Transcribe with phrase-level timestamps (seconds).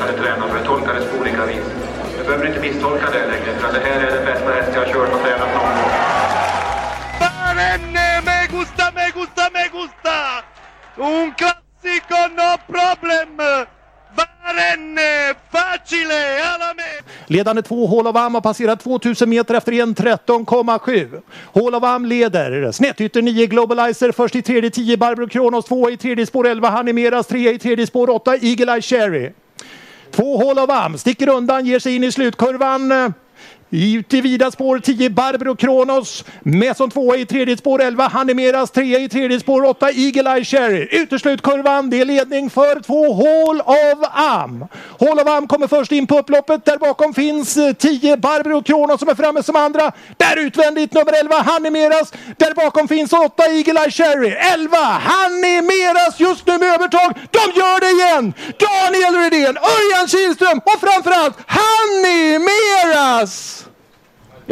[0.00, 1.66] hade tränat för det på olika vis.
[2.18, 4.92] Du behöver inte misstolka det längre för det här är den bästa häst jag har
[4.92, 5.90] kört och tränat någon gång.
[8.24, 10.16] Me gusta, me gusta, me gusta!
[10.96, 13.36] Un classico, no problem!
[14.16, 17.12] Barenne, facile, alla me!
[17.26, 21.20] Ledande två, Hall of Am har passerat 2000 meter efter 1.13,7.
[21.54, 22.72] Hall of Am leder.
[22.72, 27.26] Snettytter 9, Globalizer först i tredje 10, Barbro Kronos 2 i tredje spår 11, Hanimeras
[27.26, 29.32] 3 i tredje spår 8, Eagle Eye Cherry.
[30.10, 33.12] Två hål av Am sticker undan, ger sig in i slutkurvan.
[33.72, 36.24] Ut i vida spår 10 Barbro Kronos.
[36.42, 40.44] Med som tvåa i tredje spår 11 Hanimeras, trea i tredje spår 8 Eagle Eye
[40.44, 40.88] Cherry.
[40.90, 44.64] Uteslutkurvan, det är ledning för två Hall of Am.
[45.00, 46.64] Hall of Am kommer först in på upploppet.
[46.64, 49.92] Där bakom finns eh, 10 Barbro Kronos som är framme som andra.
[50.16, 52.12] Där utvändigt nummer 11 Hanimeras.
[52.36, 54.36] Där bakom finns 8 Eagle Eye Cherry.
[54.54, 57.18] 11 Hanimeras just nu med övertag.
[57.30, 58.34] De gör det igen!
[58.58, 63.59] Daniel Rydén, Örjan Kihlström och framförallt Hanimeras!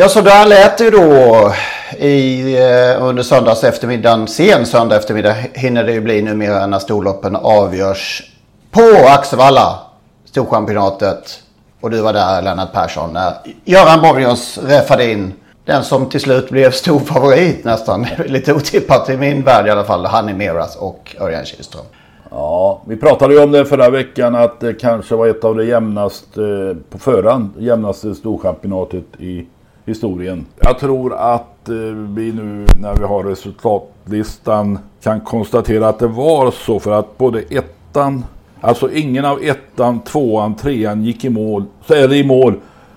[0.00, 1.52] Ja, så där lät det ju då
[1.98, 4.28] i, eh, under söndags eftermiddagen.
[4.28, 8.32] Sen söndag eftermiddag hinner det ju bli numera när storloppen avgörs
[8.70, 9.78] på Axevalla.
[10.24, 11.42] Storchampionatet.
[11.80, 13.32] Och du var där Lennart Persson när
[13.64, 15.32] Göran Borgens räffade in
[15.64, 18.06] den som till slut blev stor favorit nästan.
[18.26, 20.06] Lite otippat i min värld i alla fall.
[20.06, 21.84] Hanni Meras och Örjan Kihlström.
[22.30, 25.66] Ja, vi pratade ju om det förra veckan att det kanske var ett av de
[25.66, 29.46] jämnaste eh, på förhand, jämnaste storchampionatet i
[29.88, 30.46] historien.
[30.60, 31.74] Jag tror att eh,
[32.14, 37.40] vi nu när vi har resultatlistan kan konstatera att det var så för att både
[37.40, 38.24] ettan,
[38.60, 42.54] alltså ingen av ettan, tvåan, trean gick i mål, så är det i mål,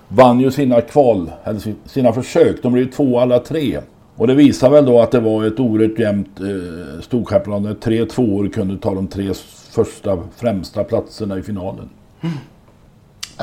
[0.08, 2.62] vann ju sina kval, eller sina försök.
[2.62, 3.78] De blev två alla tre.
[4.16, 7.80] Och det visar väl då att det var ett oerhört jämnt eh, storchampionat.
[7.80, 9.32] Tre tvåor kunde ta de tre
[9.70, 11.88] första främsta platserna i finalen.
[12.20, 12.36] Mm.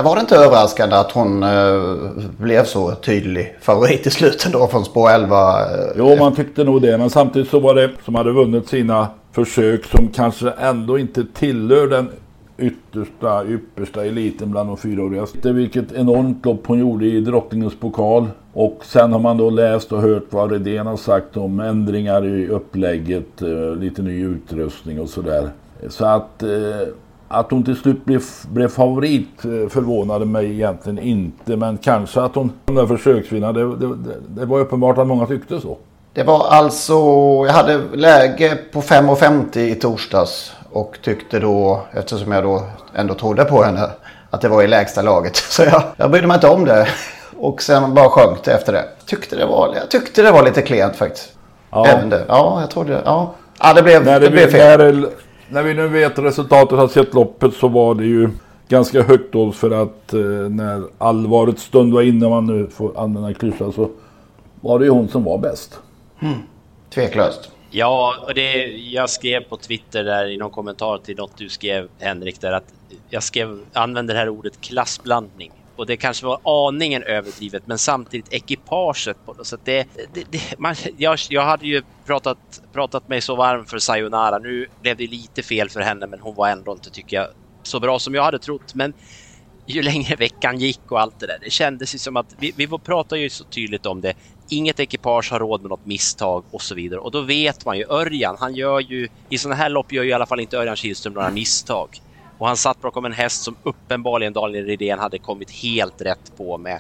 [0.03, 1.99] Var det inte överraskande att hon eh,
[2.37, 5.61] blev så tydlig favorit i slutet då från spår 11?
[5.61, 5.67] Eh,
[5.97, 6.97] jo, man tyckte nog det.
[6.97, 11.87] Men samtidigt så var det som hade vunnit sina försök som kanske ändå inte tillhör
[11.87, 12.09] den
[12.57, 15.25] yttersta, yppersta eliten bland de fyraåriga.
[15.43, 18.27] Vilket enormt lopp hon gjorde i drottningens pokal.
[18.53, 22.47] Och sen har man då läst och hört vad Redén har sagt om ändringar i
[22.47, 25.49] upplägget, eh, lite ny utrustning och sådär.
[25.89, 26.49] Så att eh,
[27.31, 31.57] att hon till slut blev, blev favorit eh, förvånade mig egentligen inte.
[31.57, 33.53] Men kanske att hon var försöksvinnare.
[33.53, 33.95] Det, det,
[34.27, 35.77] det, var uppenbart att många tyckte så.
[36.13, 36.93] Det var alltså,
[37.45, 40.55] jag hade läge på 5,50 i torsdags.
[40.71, 42.63] Och tyckte då, eftersom jag då
[42.95, 43.89] ändå trodde på henne,
[44.29, 45.35] att det var i lägsta laget.
[45.49, 46.87] Så jag, jag brydde mig inte om det.
[47.37, 48.85] Och sen bara sjönk det efter det.
[49.05, 51.31] Tyckte det var, jag tyckte det var lite klent faktiskt.
[51.71, 51.85] Ja.
[51.87, 52.25] Även det.
[52.27, 53.33] Ja, jag trodde, ja.
[53.59, 55.07] Ja, det blev, det, det blev fel
[55.49, 58.29] när vi nu vet resultatet har sett loppet så var det ju
[58.67, 62.99] ganska högt odds för att eh, när allvarets stund var inne, om man nu får
[62.99, 63.89] använda klyschan, så
[64.61, 65.79] var det ju hon som var bäst.
[66.21, 66.37] Mm.
[66.89, 67.51] Tveklöst.
[67.71, 71.87] Ja, och det, jag skrev på Twitter där i någon kommentar till något du skrev
[71.99, 72.73] Henrik där att
[73.09, 78.33] jag skrev, använde det här ordet klassblandning och det kanske var aningen överdrivet men samtidigt
[78.33, 79.35] ekipaget på.
[79.43, 82.37] Så det, det, det man, jag, jag hade ju pratat,
[82.73, 84.39] pratat mig så varm för Sayonara.
[84.39, 87.27] Nu blev det lite fel för henne men hon var ändå inte, tycker jag,
[87.63, 88.73] så bra som jag hade trott.
[88.73, 88.93] Men
[89.65, 92.67] ju längre veckan gick och allt det där, det kändes ju som att vi, vi
[92.67, 94.13] pratar ju så tydligt om det.
[94.49, 96.99] Inget ekipage har råd med något misstag och så vidare.
[96.99, 100.09] Och då vet man ju, Örjan, han gör ju, i sådana här lopp gör ju
[100.09, 101.89] i alla fall inte Örjan Kihlström några misstag.
[102.39, 106.57] Och han satt bakom en häst som uppenbarligen Daniel Redén hade kommit helt rätt på
[106.57, 106.79] med.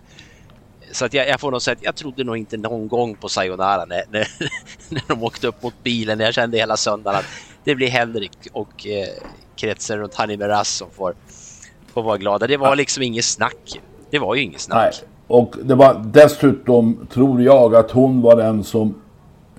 [0.91, 3.29] Så att jag, jag får nog säga att jag trodde nog inte någon gång på
[3.29, 4.27] Sayonara när, när,
[4.89, 6.19] när de åkte upp mot bilen.
[6.19, 7.25] Jag kände hela söndagen att
[7.63, 9.07] det blir Henrik och eh,
[9.55, 11.15] kretsen runt Hanni Miraz som får,
[11.93, 12.47] får vara glada.
[12.47, 13.79] Det var liksom inget snack.
[14.09, 14.95] Det var ju inget snack.
[15.01, 15.09] Nej.
[15.27, 19.01] Och det var dessutom, tror jag, att hon var den som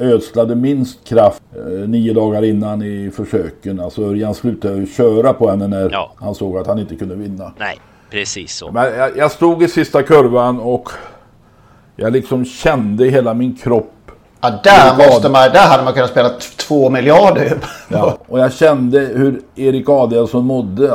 [0.00, 3.80] ödslade minst kraft eh, nio dagar innan i försöken.
[3.80, 6.12] Alltså Örjan slutade ju köra på henne när ja.
[6.16, 7.52] han såg att han inte kunde vinna.
[7.58, 7.80] Nej,
[8.10, 8.70] precis så.
[8.70, 10.90] Men jag, jag stod i sista kurvan och
[11.96, 13.92] jag liksom kände i hela min kropp
[14.40, 17.58] Ja, där, måste man, där hade man kunnat spela två miljarder.
[17.88, 20.90] ja, och jag kände hur Erik Adielsson mådde.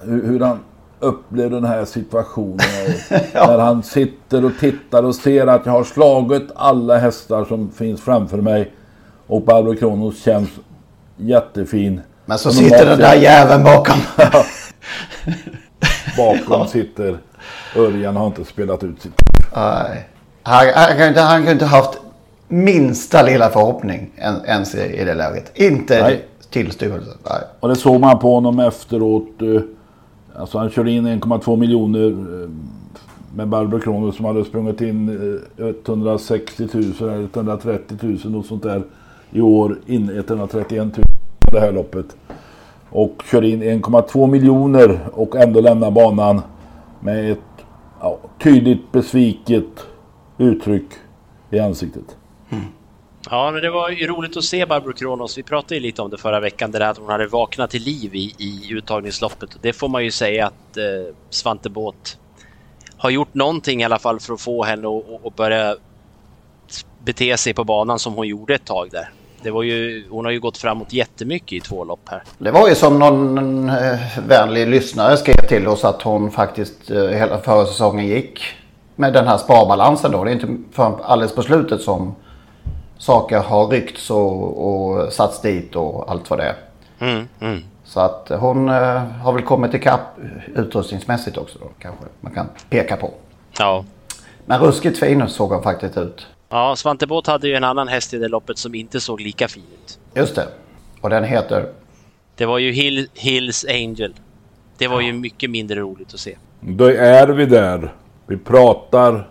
[0.00, 0.58] Hur, hur han
[1.00, 2.58] upplevde den här situationen.
[3.32, 3.46] ja.
[3.46, 8.00] När han sitter och tittar och ser att jag har slagit alla hästar som finns
[8.00, 8.72] framför mig.
[9.26, 10.50] Och Barbro Kronos känns
[11.16, 12.00] jättefin.
[12.26, 13.96] Men så sitter den där jäveln bakom.
[16.16, 17.18] bakom sitter
[17.76, 19.12] Örjan har inte spelat ut sitt.
[19.56, 20.08] Nej.
[20.42, 21.98] Han, han, kan inte, han kan inte haft
[22.48, 24.10] minsta lilla förhoppning
[24.46, 25.52] ens i, i det läget.
[25.54, 26.24] Inte Nej.
[26.50, 27.10] tillstymmelse.
[27.60, 29.28] Och det såg man på honom efteråt.
[30.36, 32.48] Alltså han körde in 1,2 miljoner eh,
[33.34, 35.08] med Barbro Kronos som hade sprungit in
[35.58, 38.82] eh, 160 000 eller 130 000 och sånt där
[39.30, 39.78] i år.
[39.86, 40.92] In 131 000
[41.38, 42.16] på det här loppet.
[42.90, 46.40] Och körde in 1,2 miljoner och ändå lämnar banan
[47.00, 47.38] med ett
[48.00, 49.86] ja, tydligt besviket
[50.38, 50.88] uttryck
[51.50, 52.16] i ansiktet.
[52.50, 52.64] Mm.
[53.30, 55.38] Ja, men det var ju roligt att se Barbro Kronos.
[55.38, 57.82] Vi pratade ju lite om det förra veckan, det där att hon hade vaknat till
[57.82, 59.50] liv i, i uttagningsloppet.
[59.60, 62.18] Det får man ju säga att eh, Svante Båt
[62.96, 64.88] har gjort någonting i alla fall för att få henne
[65.24, 65.76] att börja
[67.04, 69.10] bete sig på banan som hon gjorde ett tag där.
[69.42, 72.22] Det var ju, hon har ju gått framåt jättemycket i två lopp här.
[72.38, 77.04] Det var ju som någon eh, vänlig lyssnare skrev till oss att hon faktiskt eh,
[77.04, 78.40] hela förra säsongen gick
[78.96, 80.24] med den här sparbalansen då.
[80.24, 82.14] Det är inte förrän alldeles på slutet som
[83.00, 86.56] saker har ryckts och, och satts dit och allt vad det är.
[86.98, 87.62] Mm, mm.
[87.84, 90.18] Så att hon eh, har väl kommit ikapp
[90.54, 93.10] utrustningsmässigt också då kanske man kan peka på.
[93.58, 93.84] Ja.
[94.46, 96.26] Men ruskigt fin såg hon faktiskt ut.
[96.48, 99.48] Ja, Svante Båth hade ju en annan häst i det loppet som inte såg lika
[99.48, 99.98] fin ut.
[100.14, 100.46] Just det.
[101.00, 101.66] Och den heter?
[102.36, 104.14] Det var ju Hill, Hills Angel.
[104.78, 106.36] Det var ju mycket mindre roligt att se.
[106.60, 107.94] Då är vi där.
[108.26, 109.29] Vi pratar,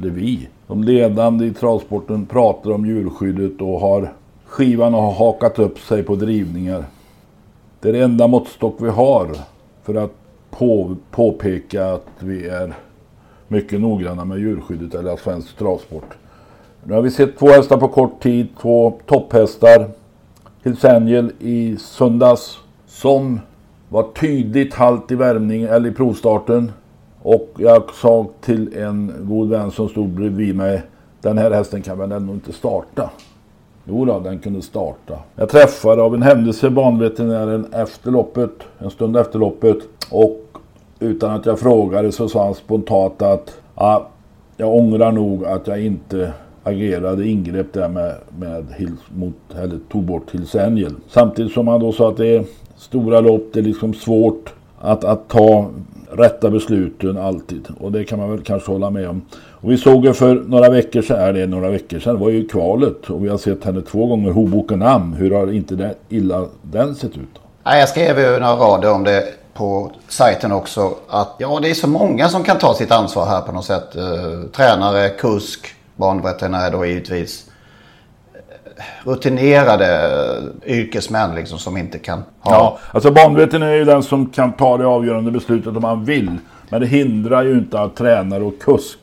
[0.00, 4.12] eller vi, de ledande i travsporten pratar om djurskyddet och har
[4.44, 6.84] skivan har hakat upp sig på drivningar.
[7.80, 9.28] Det är det enda måttstock vi har
[9.82, 10.12] för att
[10.50, 12.74] på, påpeka att vi är
[13.48, 16.16] mycket noggranna med djurskyddet eller svensk travsport.
[16.84, 19.90] Nu har vi sett två hästar på kort tid, två topphästar.
[20.62, 23.40] Hills Angel i söndags som
[23.88, 26.72] var tydligt halt i värmning eller i provstarten.
[27.22, 30.82] Och jag sa till en god vän som stod bredvid mig.
[31.20, 33.10] Den här hästen kan väl ändå inte starta?
[33.84, 35.18] Jo då, den kunde starta.
[35.36, 39.78] Jag träffade av en händelse banveterinären efter loppet, en stund efter loppet.
[40.10, 40.40] Och
[41.00, 44.00] utan att jag frågade så sa han spontant att ah,
[44.56, 46.32] jag ångrar nog att jag inte
[46.62, 50.94] agerade ingrepp där med, med Hills mot, eller tog bort Hills Angel.
[51.08, 52.44] Samtidigt som han då sa att det är
[52.76, 55.70] stora lopp, det är liksom svårt att, att ta
[56.12, 57.68] rätta besluten alltid.
[57.80, 59.22] Och det kan man väl kanske hålla med om.
[59.32, 62.30] Och vi såg ju för några veckor sedan, är det några veckor sedan, det var
[62.30, 63.10] ju kvalet.
[63.10, 65.12] Och vi har sett henne två gånger, Hobokenham.
[65.12, 67.40] Hur har inte det, illa den sett ut?
[67.64, 69.24] Ja, jag skrev ju några rader om det
[69.54, 70.94] på sajten också.
[71.08, 73.96] Att ja, det är så många som kan ta sitt ansvar här på något sätt.
[73.96, 77.49] Eh, tränare, kusk, banveterinär då givetvis
[79.04, 80.10] rutinerade
[80.66, 82.52] yrkesmän liksom som inte kan ha...
[82.52, 86.38] Ja, alltså banveten är ju den som kan ta det avgörande beslutet om man vill.
[86.68, 88.98] Men det hindrar ju inte att tränare och kusk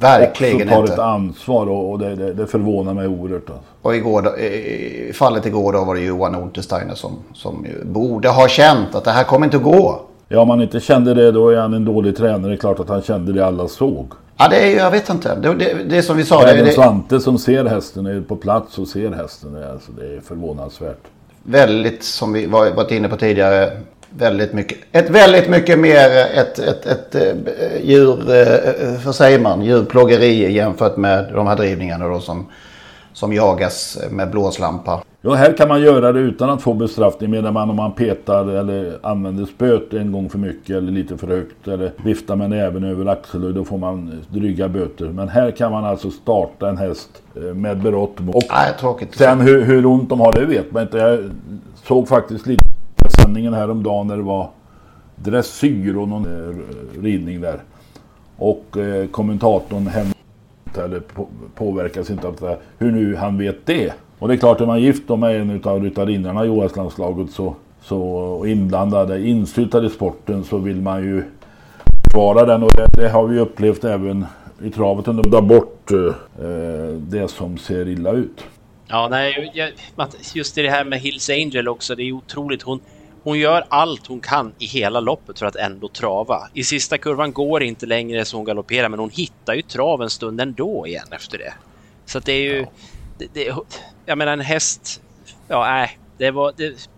[0.00, 0.92] Verkligen också tar inte.
[0.92, 3.50] ett ansvar och, och det, det, det, förvånar mig oerhört.
[3.50, 3.64] Alltså.
[3.82, 8.94] Och igår, i fallet igår då var det Johan Untersteiner som, som borde ha känt
[8.94, 10.00] att det här kommer inte att gå.
[10.28, 12.50] Ja, om han inte kände det då är han en dålig tränare.
[12.50, 14.12] Det är klart att han kände det alla såg.
[14.36, 15.34] Ja, det är ju, jag vet inte.
[15.34, 16.46] Det, det, det är som vi sa.
[16.46, 19.64] Även det, Svante som ser hästen är på plats och ser hästen.
[19.72, 21.00] Alltså, det är förvånansvärt.
[21.42, 23.70] Väldigt, som vi varit inne på tidigare,
[24.18, 28.16] väldigt mycket, ett väldigt mycket mer ett, ett, ett, ett eh, djur,
[28.96, 32.46] vad eh, säger man, djurplågeri jämfört med de här drivningarna då som,
[33.12, 35.02] som jagas med blåslampa.
[35.24, 38.46] Ja, här kan man göra det utan att få bestraffning medan man om man petar
[38.46, 42.84] eller använder spöt en gång för mycket eller lite för högt eller viftar med näven
[42.84, 45.06] över axeln då får man dryga böter.
[45.06, 48.46] Men här kan man alltså starta en häst eh, med berått mått.
[48.50, 49.14] Nej, tråkigt.
[49.14, 50.98] Sen hur, hur ont de har det vet man inte.
[50.98, 51.30] Jag
[51.74, 52.64] såg faktiskt lite
[53.20, 54.50] sändningen häromdagen när det var
[55.16, 57.58] dressyr och någon eh, ridning där.
[58.36, 60.06] Och eh, kommentatorn hem
[60.84, 62.58] eller på, påverkas inte av det.
[62.78, 63.92] Hur nu han vet det.
[64.22, 68.44] Och det är klart, är man gift med en av ryttarinnorna i OS-landslaget så så
[68.46, 71.24] inblandade, insyltade i sporten så vill man ju
[72.04, 74.26] försvara den och det, det, har vi upplevt även
[74.64, 76.14] i travet under ta bort eh,
[76.98, 78.44] det som ser illa ut.
[78.86, 79.70] Ja, nej, jag,
[80.34, 82.62] just det här med Hills Angel också, det är otroligt.
[82.62, 82.80] Hon,
[83.22, 86.48] hon gör allt hon kan i hela loppet för att ändå trava.
[86.54, 90.10] I sista kurvan går inte längre så hon galopperar, men hon hittar ju trav en
[90.10, 91.52] stund ändå igen efter det.
[92.06, 92.60] Så det är ju...
[92.60, 92.66] Ja.
[93.30, 93.56] Det, det,
[94.04, 95.00] jag menar en häst...
[95.48, 95.98] Ja, nej.
[96.18, 96.88] Det, var, det,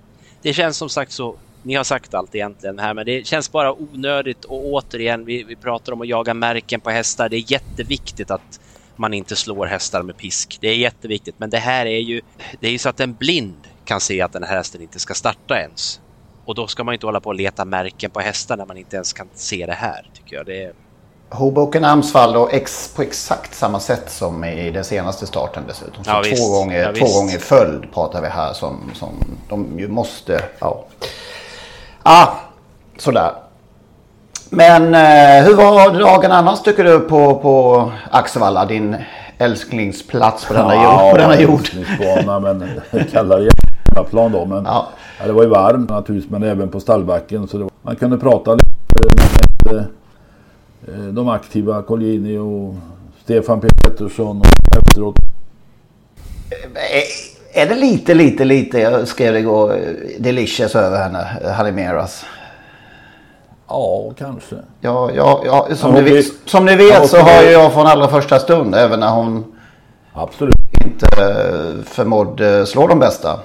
[0.43, 1.39] det känns som sagt så...
[1.63, 5.57] Ni har sagt allt egentligen här, men det känns bara onödigt och återigen, vi, vi
[5.57, 7.29] pratar om att jaga märken på hästar.
[7.29, 8.61] Det är jätteviktigt att
[8.97, 10.59] man inte slår hästar med pisk.
[10.61, 12.21] Det är jätteviktigt, men det här är ju...
[12.61, 15.15] Det är ju så att en blind kan se att den här hästen inte ska
[15.15, 16.01] starta ens.
[16.47, 18.97] Och då ska man inte hålla på och leta märken på hästar när man inte
[18.97, 20.47] ens kan se det här, tycker jag.
[20.47, 20.73] Det är...
[21.31, 26.05] Hoboken Amsfall och ex, på exakt samma sätt som i den senaste starten dessutom.
[26.05, 29.11] Så ja, två, gånger, ja, två gånger följd pratar vi här som, som
[29.49, 30.43] de ju måste...
[30.59, 30.85] Ja,
[32.03, 32.29] ah,
[32.99, 33.33] sådär.
[34.51, 38.67] Men eh, hur var dagen annars tycker du på, på Axevalla?
[38.67, 38.97] Din
[39.39, 41.11] älsklingsplats på denna ja, jord?
[41.11, 41.69] På denna jord.
[42.43, 44.45] men kallar det plan då.
[44.45, 44.89] Men ja.
[45.21, 47.49] Ja, det var ju varmt naturligtvis men även på stallbacken.
[47.49, 49.85] Så var, man kunde prata lite med eh,
[51.13, 52.75] de aktiva, Colgjini och
[53.25, 55.17] Stefan Pettersson och efteråt.
[56.75, 59.79] Eh, är det lite, lite, lite, jag skrev det igår,
[60.19, 62.25] delicious över henne, Halimeras?
[63.69, 64.57] Ja, kanske.
[64.81, 68.39] Ja, ja, ja som, ni vet, som ni vet så har jag från allra första
[68.39, 69.45] stund, även när hon
[70.13, 70.55] Absolut.
[70.85, 71.07] inte
[71.85, 73.41] förmådde slå de bästa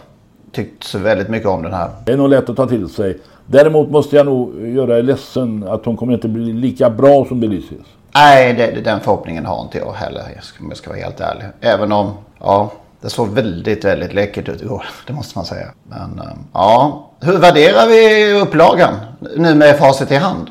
[0.51, 1.89] tyckt så väldigt mycket om den här.
[2.06, 3.18] Det är nog lätt att ta till sig.
[3.46, 7.41] Däremot måste jag nog göra er ledsen att hon kommer inte bli lika bra som
[7.41, 7.88] Delicious.
[8.15, 10.22] Nej, det, den förhoppningen har inte jag heller
[10.60, 11.46] om jag ska vara helt ärlig.
[11.62, 14.86] Även om, ja, det såg väldigt, väldigt läckert ut igår.
[15.08, 15.68] Det måste man säga.
[15.84, 18.96] Men ehm, ja, hur värderar vi upplagan
[19.38, 20.48] nu med facit i hand?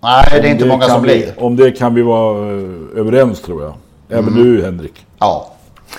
[0.00, 1.44] Nej, det är inte det många som vi, blir.
[1.44, 3.74] Om det kan vi vara uh, överens tror jag.
[4.08, 4.44] Även mm.
[4.44, 5.06] du Henrik.
[5.18, 5.50] Ja.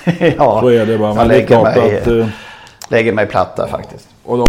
[0.38, 0.60] ja.
[0.62, 1.26] Så är det bara.
[1.26, 2.30] Det är klart mig, att...
[2.90, 4.08] Lägger mig platt där faktiskt.
[4.24, 4.48] Och de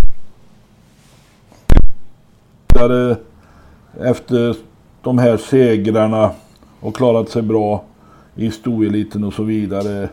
[4.00, 4.57] efter
[5.02, 6.30] de här segrarna
[6.80, 7.85] och klarat sig bra
[8.37, 10.09] i stoeliten och så vidare.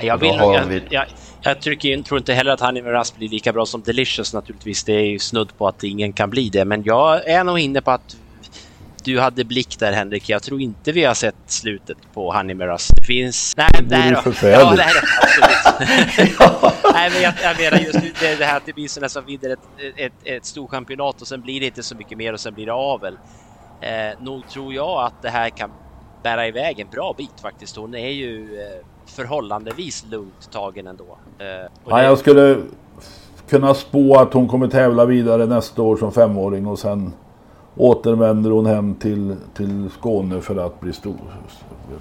[0.00, 1.04] Jag, vill, jag, jag,
[1.40, 4.84] jag trycker in, tror inte heller att Honey Rasp blir lika bra som Delicious naturligtvis.
[4.84, 6.64] Det är ju snudd på att ingen kan bli det.
[6.64, 8.16] Men jag är nog inne på att
[9.04, 10.28] du hade blick där Henrik.
[10.28, 12.88] Jag tror inte vi har sett slutet på Honey Miras.
[12.88, 13.54] Det finns...
[13.56, 14.48] Nej, det är då.
[14.48, 14.92] Ja, det är.
[15.22, 16.36] Absolut.
[16.38, 16.72] ja.
[16.92, 19.52] Nej, men jag, jag menar just det, det här att det blir så nästan vidare
[19.52, 19.58] ett,
[19.96, 22.72] ett, ett storchampionat och sen blir det inte så mycket mer och sen blir det
[22.72, 23.18] avel.
[23.80, 25.70] Eh, nog tror jag att det här kan
[26.22, 27.76] bära iväg en bra bit faktiskt.
[27.76, 31.18] Hon är ju eh, förhållandevis lugnt tagen ändå.
[31.38, 31.46] Eh,
[31.86, 32.04] ja, det...
[32.04, 32.56] Jag skulle
[33.48, 37.12] kunna spå att hon kommer tävla vidare nästa år som femåring och sen
[37.80, 41.16] återvänder hon hem till, till Skåne för att bli stor,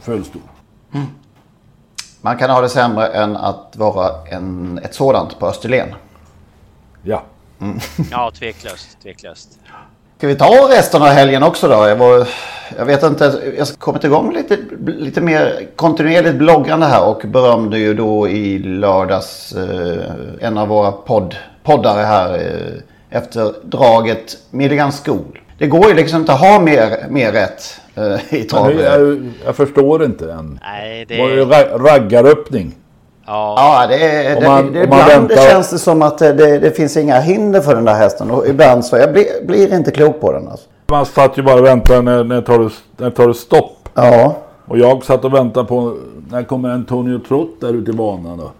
[0.01, 0.41] födstor.
[0.93, 1.07] Mm.
[2.21, 5.95] Man kan ha det sämre än att vara en, ett sådant på Österlen.
[7.03, 7.23] Ja.
[7.61, 7.79] Mm.
[8.11, 8.97] ja, tveklöst.
[9.03, 9.59] tveklöst.
[10.17, 11.87] Ska vi ta resten av helgen också då?
[11.87, 12.27] Jag, var,
[12.77, 14.57] jag vet inte, jag har kommit igång lite,
[14.87, 20.03] lite mer kontinuerligt bloggande här och berömde ju då i lördags eh,
[20.39, 25.39] en av våra podd, poddare här eh, efter draget Milligan School.
[25.59, 28.71] Det går ju liksom inte att ha mer, mer rätt eh, i trav.
[28.71, 30.59] Jag, jag, förstår inte än.
[30.63, 31.17] Nej, det...
[31.17, 32.75] Var det raggaröppning?
[33.25, 33.97] Ja, ja det,
[34.39, 35.35] det, man, det, ibland väntar...
[35.35, 38.31] känns det som att det, det, finns inga hinder för den där hästen.
[38.31, 40.47] Och ibland så jag blir, blir inte klok på den.
[40.47, 40.65] Alltså.
[40.87, 43.89] Man satt ju bara och väntade när, när, tar det, när tar det stopp.
[43.93, 44.37] Ja.
[44.65, 45.97] Och jag satt och väntade på
[46.31, 48.51] när kommer Antonio Trott där ute i banan då.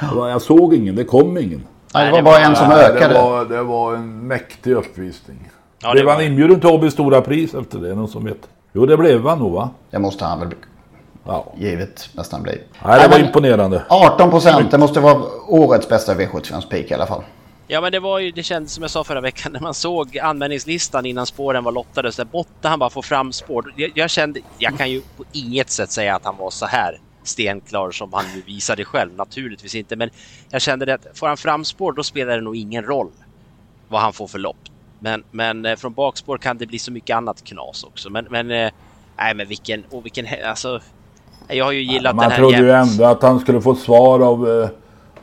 [0.00, 0.30] Ja.
[0.30, 1.62] Jag såg ingen, det kom ingen.
[1.94, 3.14] Nej, det var bara en som ökade.
[3.14, 5.50] Det var, det var en mäktig uppvisning.
[5.82, 6.14] Ja, blev var...
[6.14, 7.94] han inbjuden till Åby Stora Pris efter det?
[7.94, 8.48] Någon som vet?
[8.72, 9.70] Jo, det blev han nog va?
[9.90, 10.48] Det måste han väl
[11.24, 11.52] ja.
[11.56, 12.60] givet nästan bli.
[12.84, 13.82] Nej, det var imponerande.
[13.88, 17.22] 18 procent, det måste vara årets bästa V75 peak i alla fall.
[17.70, 20.18] Ja men det var ju, det kändes som jag sa förra veckan när man såg
[20.18, 23.72] användningslistan innan spåren var lottade så måtte han bara få fram spår.
[23.76, 27.00] Jag, jag, kände, jag kan ju på inget sätt säga att han var så här
[27.22, 29.96] stenklar som han ju visade själv, naturligtvis inte.
[29.96, 30.10] Men
[30.50, 33.10] jag kände att får han fram spår då spelar det nog ingen roll
[33.88, 34.56] vad han får för lopp.
[34.98, 38.10] Men, men eh, från bakspår kan det bli så mycket annat knas också.
[38.10, 38.70] Men, men eh,
[39.16, 40.80] nej, men vilken och vilken alltså.
[41.48, 42.40] Jag har ju gillat ja, den här.
[42.40, 44.68] Man trodde ju ändå att han skulle få svar av eh,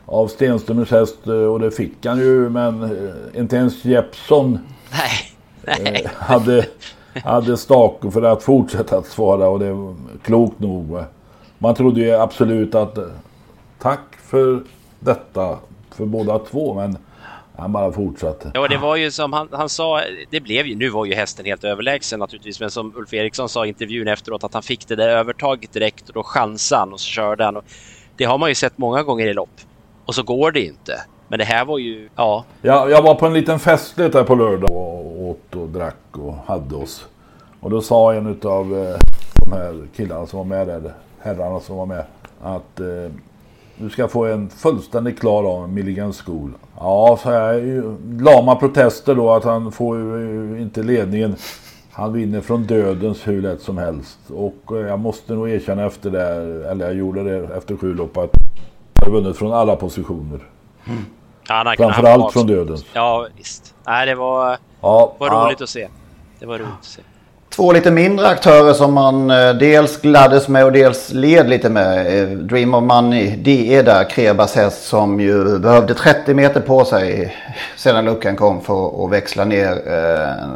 [0.06, 2.50] av Stenströms häst och det fick han ju.
[2.50, 2.98] Men
[3.36, 4.60] inte ens Jeppsson
[4.92, 6.08] nej, nej.
[6.16, 6.66] hade
[7.24, 11.04] hade stake för att fortsätta att svara och det var klokt nog.
[11.58, 12.98] Man trodde ju absolut att
[13.80, 14.64] tack för
[15.00, 15.58] detta
[15.92, 16.98] för båda två men
[17.58, 18.52] Han bara fortsatte.
[18.54, 21.46] Ja, det var ju som han, han sa, det blev ju, nu var ju hästen
[21.46, 24.96] helt överlägsen naturligtvis, men som Ulf Eriksson sa i intervjun efteråt att han fick det
[24.96, 27.58] där övertaget direkt och då chansade han och så körde han.
[27.58, 27.64] Och
[28.18, 29.62] det har man ju sett många gånger i lopp.
[30.06, 31.02] Och så går det inte.
[31.28, 32.46] Men det här var ju, ja.
[32.62, 36.36] Jag, jag var på en liten festlighet där på lördag och åt och drack och
[36.46, 37.06] hade oss.
[37.60, 39.00] Och då sa en utav eh,
[39.46, 42.04] de här killarna som var med där, herrarna som var med,
[42.42, 43.12] att eh,
[43.78, 46.52] du ska få en fullständigt klar av Milligan School.
[46.78, 47.62] Ja, så jag
[48.22, 51.36] lama protester då att han får ju inte ledningen.
[51.92, 54.20] Han vinner från dödens hur lätt som helst.
[54.30, 56.26] Och eh, jag måste nog erkänna efter det,
[56.72, 58.32] eller jag gjorde det efter sju lopp, att
[58.94, 60.40] jag har vunnit från alla positioner.
[60.86, 61.06] Mm.
[61.48, 62.86] Ja, Framförallt från dödens.
[62.94, 63.76] Ja, visst.
[63.86, 65.64] Nej, det var, ja, var roligt ja.
[65.64, 65.88] att se.
[66.40, 67.02] Det var roligt att se.
[67.56, 72.22] Två lite mindre aktörer som man eh, dels gladdes med och dels led lite med.
[72.22, 76.86] Eh, Dream of Money, det är där Krebas häst som ju behövde 30 meter på
[76.86, 77.36] sig
[77.78, 80.48] sedan luckan kom för att växla ner eh,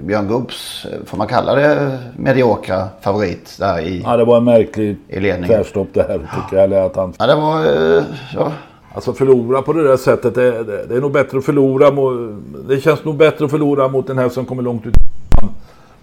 [0.00, 4.96] Björn Gubbs, får man kalla det, mediokra favorit där i Ja, det var en märklig
[5.46, 6.64] tvärstopp det här tycker jag.
[6.64, 7.12] Eller att han...
[7.18, 7.64] Ja, det var...
[7.64, 8.02] Eh,
[8.34, 8.52] ja.
[8.94, 12.12] Alltså förlora på det där sättet, det, det, det, är nog bättre att förlora mot,
[12.68, 14.94] Det känns nog bättre att förlora mot den här som kommer långt ut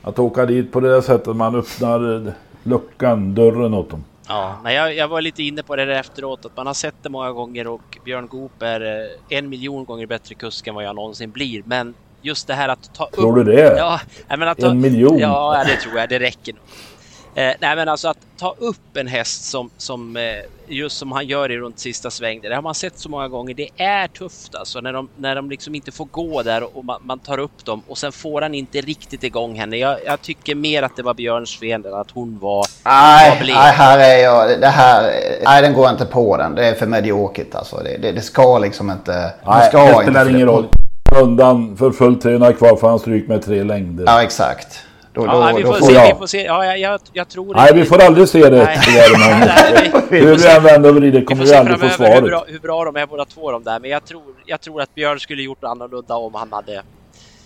[0.08, 2.34] att åka dit på det där sättet, man öppnar
[2.64, 4.04] luckan, dörren åt dem.
[4.28, 6.96] Ja, nej, jag, jag var lite inne på det där efteråt, att man har sett
[7.02, 10.84] det många gånger och Björn Goop är eh, en miljon gånger bättre kusk än vad
[10.84, 11.64] jag någonsin blir.
[11.66, 13.14] Men just det här att ta upp...
[13.14, 13.78] Tror du det?
[13.78, 14.00] Ja,
[14.30, 15.20] men att ta, en miljon?
[15.20, 16.10] Ja, det tror jag.
[16.10, 16.62] Det räcker nog.
[17.38, 20.24] Eh, nej men alltså att ta upp en häst som, som eh,
[20.68, 22.42] just som han gör i runt sista sväng.
[22.42, 23.54] Det har man sett så många gånger.
[23.54, 27.00] Det är tufft alltså när de, när de liksom inte får gå där och man,
[27.04, 29.78] man tar upp dem och sen får han inte riktigt igång henne.
[29.78, 32.66] Jag, jag tycker mer att det var Björns fel än att hon var...
[32.86, 34.62] Nej, nej, här är jag...
[34.62, 35.14] Det här...
[35.46, 36.56] Nej, den går inte på den.
[36.56, 37.78] Det är för mediokert alltså.
[37.84, 39.34] Det, det, det ska liksom inte...
[39.46, 40.68] Nej, ska det spelar ingen roll.
[41.22, 44.04] Undan för fullt 300 kvar för han stryk med tre längder.
[44.08, 44.87] Ja, exakt.
[45.18, 46.14] Då, då, ja, vi, får se, jag...
[46.14, 46.44] vi får se.
[46.44, 48.66] Ja, jag, jag, jag tror Nej, vi får aldrig se det.
[50.10, 52.24] Hur vi än vänder och vrider kommer vi, vi aldrig få svaret.
[52.24, 53.80] Hur bra, hur bra de är båda två de där.
[53.80, 56.82] Men jag tror, jag tror att Björn skulle gjort annorlunda om han hade...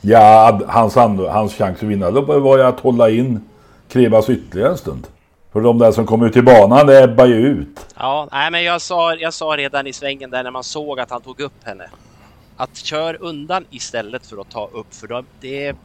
[0.01, 3.49] Ja, hans, hans chans att vinna det var ju att hålla in
[3.91, 5.07] Krevas ytterligare en stund.
[5.53, 7.85] För de där som kom ut i banan, det ebbar ju ut.
[7.97, 11.09] Ja, nej men jag sa, jag sa redan i svängen där när man såg att
[11.09, 11.89] han tog upp henne.
[12.57, 14.93] Att kör undan istället för att ta upp.
[14.93, 15.75] För då, det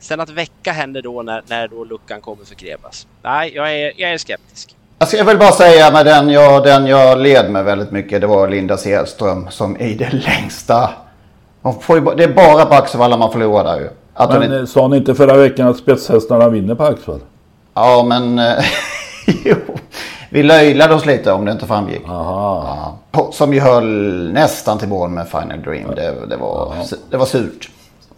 [0.00, 3.06] Sen att väcka henne då när, när då luckan kommer för Krebas.
[3.22, 4.76] Nej, jag är, jag är skeptisk.
[4.98, 8.20] Alltså jag vill bara säga med den jag, den jag led med väldigt mycket.
[8.20, 10.90] Det var Linda Sedström som i det längsta.
[11.88, 13.88] Ju, det är bara på Axevalla man förlorar där ju.
[14.14, 14.66] Att men inte...
[14.66, 17.24] sa ni inte förra veckan att spetshästarna vinner på Axevalla?
[17.74, 18.38] Ja men...
[18.38, 18.64] Eh,
[19.44, 19.56] jo.
[20.30, 22.02] Vi löjlade oss lite om det inte framgick.
[22.08, 22.98] Aha.
[23.12, 25.90] Ja, som ju höll nästan till mål med Final Dream.
[25.96, 26.74] Det, det, var,
[27.10, 27.70] det var surt.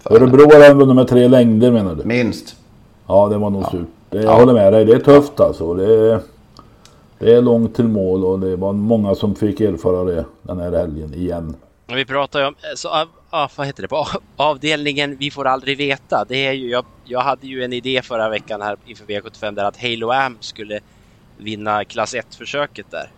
[0.04, 2.04] Örebro har vunnit med tre längder menar du?
[2.04, 2.56] Minst.
[3.06, 3.70] Ja, det var nog ja.
[3.70, 3.88] surt.
[4.10, 4.38] Det, jag ja.
[4.38, 4.84] håller med dig.
[4.84, 5.74] Det är tufft alltså.
[5.74, 6.20] Det är,
[7.18, 10.72] det är långt till mål och det var många som fick erfara det den här
[10.72, 11.56] helgen igen.
[11.86, 12.88] Vi pratar ju om, så,
[13.30, 16.24] ah, vad heter det, på avdelningen Vi får aldrig veta.
[16.28, 19.64] Det är ju, jag, jag hade ju en idé förra veckan här inför V75 där
[19.64, 20.80] att Halo Am skulle
[21.38, 23.10] vinna klass 1-försöket där.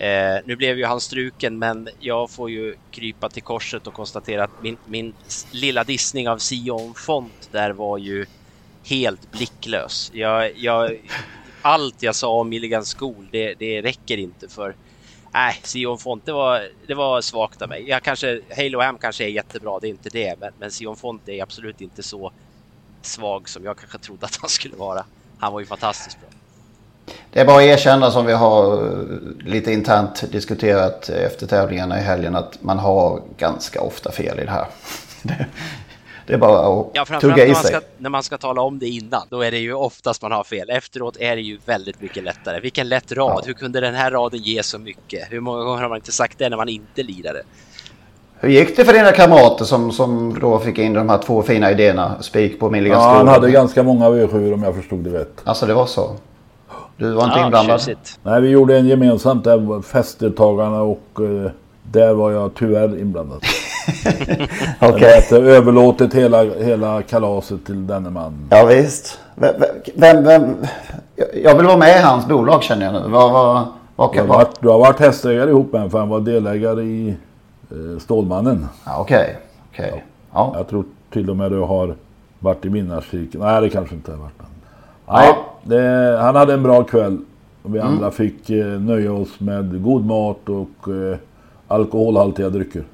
[0.00, 4.44] Eh, nu blev ju han struken men jag får ju krypa till korset och konstatera
[4.44, 5.14] att min, min
[5.52, 8.26] lilla dissning av Sion Font där var ju
[8.88, 10.10] helt blicklös.
[10.14, 11.00] Jag, jag,
[11.62, 14.76] allt jag sa om Milligan School, det, det räcker inte för...
[15.32, 17.88] Nej, Sion Font, det var, det var svagt av mig.
[17.88, 21.28] Jag kanske, Halo Am kanske är jättebra, det är inte det, men, men Sion Font
[21.28, 22.32] är absolut inte så
[23.02, 25.06] svag som jag kanske trodde att han skulle vara.
[25.38, 26.39] Han var ju fantastiskt bra.
[27.32, 32.02] Det är bara att erkänna som vi har eh, lite internt diskuterat efter tävlingarna i
[32.02, 34.66] helgen att man har ganska ofta fel i det här.
[36.26, 37.66] Det är bara att ja, tugga i sig.
[37.66, 40.44] Ska, när man ska tala om det innan, då är det ju oftast man har
[40.44, 40.70] fel.
[40.70, 42.60] Efteråt är det ju väldigt mycket lättare.
[42.60, 43.32] Vilken lätt rad.
[43.36, 43.42] Ja.
[43.46, 45.32] Hur kunde den här raden ge så mycket?
[45.32, 47.42] Hur många gånger har man inte sagt det när man inte lirade?
[48.40, 51.70] Hur gick det för dina kamrater som, som då fick in de här två fina
[51.70, 52.22] idéerna?
[52.22, 55.42] Spik på Milligan Ja, han hade ganska många V7 om jag förstod det rätt.
[55.44, 56.16] Alltså det var så?
[57.00, 57.80] Du var inte ja, inblandad?
[57.80, 58.18] Tjusigt.
[58.22, 61.50] Nej, vi gjorde en gemensamt där, festdeltagarna och eh,
[61.82, 63.38] där var jag tyvärr inblandad.
[64.80, 65.24] Okej.
[65.28, 65.40] Okay.
[65.40, 68.48] överlåtit hela, hela kalaset till denne man.
[68.50, 69.18] Ja visst.
[69.34, 69.54] Vem,
[69.94, 70.56] vem, vem,
[71.44, 73.08] jag vill vara med i hans bolag känner jag nu.
[73.08, 76.08] Vad, vad, vad, du, har varit, du har varit hästägare ihop med honom för han
[76.08, 77.16] var delägare i
[77.70, 78.68] eh, Stålmannen.
[78.84, 78.96] Okej.
[78.96, 79.26] Ja, okay.
[79.72, 80.00] okay.
[80.32, 80.52] ja.
[80.56, 81.94] Jag tror till och med du har
[82.38, 83.44] varit i vinnarcirkeln.
[83.44, 84.32] Nej det kanske inte har varit.
[85.12, 87.18] Nej, det, han hade en bra kväll.
[87.62, 87.92] Och vi mm.
[87.92, 91.18] andra fick eh, nöja oss med god mat och eh,
[91.68, 92.84] alkoholhaltiga drycker.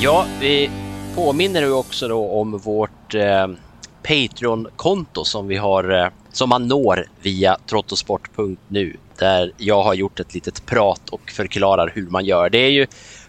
[0.00, 0.70] Ja, vi
[1.16, 3.48] påminner ju också då om vårt eh,
[4.02, 10.34] Patreon-konto som vi har eh, som man når via trottosport.nu där jag har gjort ett
[10.34, 12.50] litet prat och förklarar hur man gör.
[12.50, 12.86] Det är ju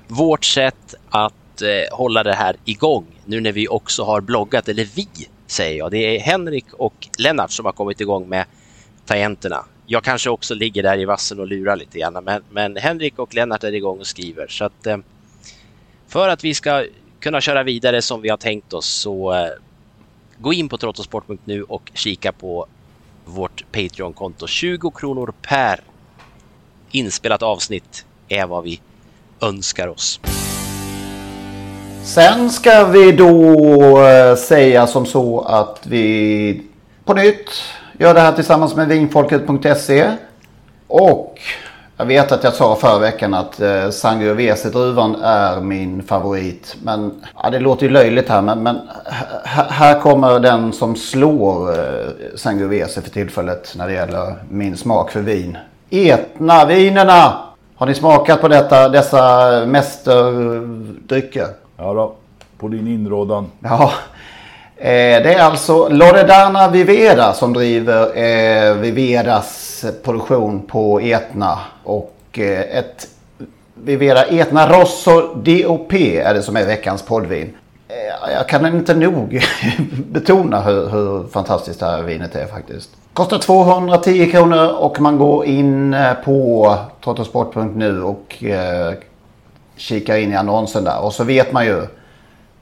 [0.08, 4.88] vårt sätt att eh, hålla det här igång nu när vi också har bloggat, eller
[4.96, 5.08] vi
[5.48, 5.92] säger jag.
[5.92, 8.46] Det är Henrik och Lennart som har kommit igång med
[9.06, 9.66] tangenterna.
[9.86, 13.36] Jag kanske också ligger där i vassen och lurar lite grann, men, men Henrik och
[13.36, 14.48] Lennart är igång och skriver.
[14.48, 14.98] Så att, eh,
[16.08, 16.86] för att vi ska
[17.20, 19.50] kunna köra vidare som vi har tänkt oss så eh,
[20.38, 22.68] gå in på trottosport.nu och kika på
[23.26, 24.48] vårt Patreon-konto.
[24.48, 25.80] 20 kronor per
[26.92, 28.82] inspelat avsnitt är vad vi
[29.42, 30.20] önskar oss.
[32.04, 36.64] Sen ska vi då eh, säga som så att vi
[37.06, 37.50] på nytt
[38.00, 40.12] gör det här tillsammans med vinfolket.se.
[40.88, 41.40] Och
[41.98, 46.76] jag vet att jag sa förra veckan att eh, Sangiovese-druvan är min favorit.
[46.84, 48.42] Men ja, det låter ju löjligt här.
[48.42, 48.80] Men, men
[49.70, 55.22] här kommer den som slår eh, Sangiovese för tillfället när det gäller min smak för
[55.22, 55.58] vin.
[55.90, 57.34] Etna-vinerna!
[57.76, 61.63] Har ni smakat på detta, dessa mästerdrycker?
[61.84, 62.14] Ja då,
[62.58, 63.52] på din inrådan.
[63.60, 63.92] Ja.
[64.78, 71.60] Eh, det är alltså Loredana Vivera som driver eh, Viveras produktion på Etna.
[71.84, 73.08] Och eh, ett
[73.74, 77.54] Vivera Etna Rosso DOP är det som är veckans poddvin.
[77.88, 79.46] Eh, jag kan inte nog
[80.12, 82.90] betona hur, hur, fantastiskt det här vinet är faktiskt.
[83.14, 88.44] Kostar 210 kronor och man går in eh, på trottosport.nu och
[89.78, 91.00] kikar in i annonsen där.
[91.04, 91.88] Och så vet man ju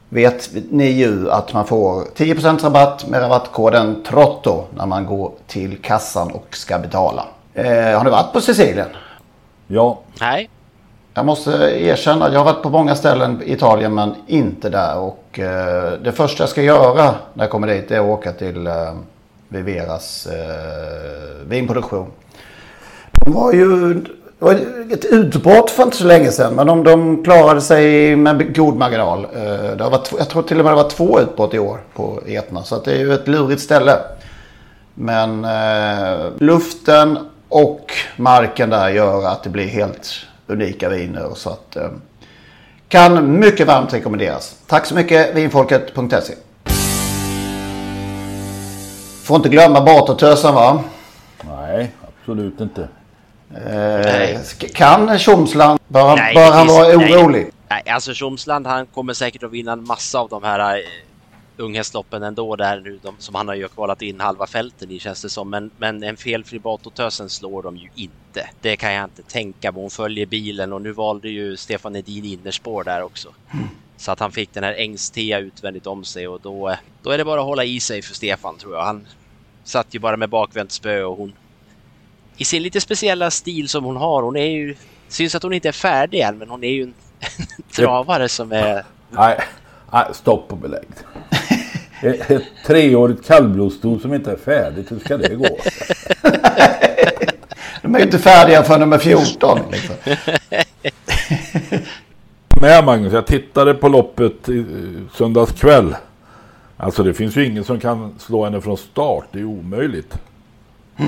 [0.09, 5.77] vet ni ju att man får 10% rabatt med rabattkoden TROTTO när man går till
[5.77, 7.25] kassan och ska betala.
[7.53, 8.89] Eh, har ni varit på Sicilien?
[9.67, 9.99] Ja.
[10.21, 10.49] Nej.
[11.13, 14.97] Jag måste erkänna att jag har varit på många ställen i Italien men inte där.
[14.97, 18.67] Och eh, det första jag ska göra när jag kommer dit är att åka till
[18.67, 18.93] eh,
[19.47, 22.11] Viveras eh, vinproduktion.
[23.11, 24.03] De var ju
[24.41, 24.53] det var
[24.93, 26.55] ett utbrott för inte så länge sedan.
[26.55, 29.25] Men de, de klarade sig med god marginal.
[29.35, 31.81] Eh, det har varit, jag tror till och med det var två utbrott i år
[31.93, 32.63] på Etna.
[32.63, 33.97] Så det är ju ett lurigt ställe.
[34.93, 40.13] Men eh, luften och marken där gör att det blir helt
[40.47, 41.29] unika viner.
[41.35, 41.89] Så att, eh,
[42.87, 44.55] kan mycket varmt rekommenderas.
[44.67, 46.33] Tack så mycket vinfolket.se.
[49.23, 50.83] Får inte glömma Batertösen va?
[51.41, 52.87] Nej, absolut inte.
[53.55, 54.41] Eh,
[54.73, 57.41] kan Tjomsland, bör, nej, bör han vara orolig?
[57.41, 57.51] Nej,
[57.85, 60.85] nej, alltså Tjomsland han kommer säkert att vinna en massa av de här uh,
[61.57, 65.21] unghästloppen ändå där nu de, som han har ju kvalat in halva fälten i känns
[65.21, 65.49] det som.
[65.49, 68.49] Men, men en felfri Batotösen slår de ju inte.
[68.61, 69.81] Det kan jag inte tänka på.
[69.81, 73.29] Hon följer bilen och nu valde ju Stefan Edin innerspår där också.
[73.53, 73.67] Mm.
[73.97, 77.25] Så att han fick den här ängstea utvändigt om sig och då, då är det
[77.25, 78.83] bara att hålla i sig för Stefan tror jag.
[78.83, 79.07] Han
[79.63, 81.33] satt ju bara med bakvänt spö och hon
[82.37, 84.23] i sin lite speciella stil som hon har.
[84.23, 84.75] Hon är ju,
[85.07, 86.93] syns att hon inte är färdig än, men hon är ju en
[87.75, 88.85] travare som är...
[89.09, 89.39] Nej,
[89.91, 90.87] nej stopp och belägg.
[92.01, 95.57] Ett treårigt kallblodsston som inte är färdigt, hur ska det gå?
[97.81, 99.59] de är ju inte färdiga för nummer 14.
[99.71, 99.95] Liksom.
[102.61, 104.65] Med Magnus, jag tittade på loppet i
[105.13, 105.95] söndags kväll.
[106.77, 110.17] Alltså det finns ju ingen som kan slå henne från start, det är omöjligt.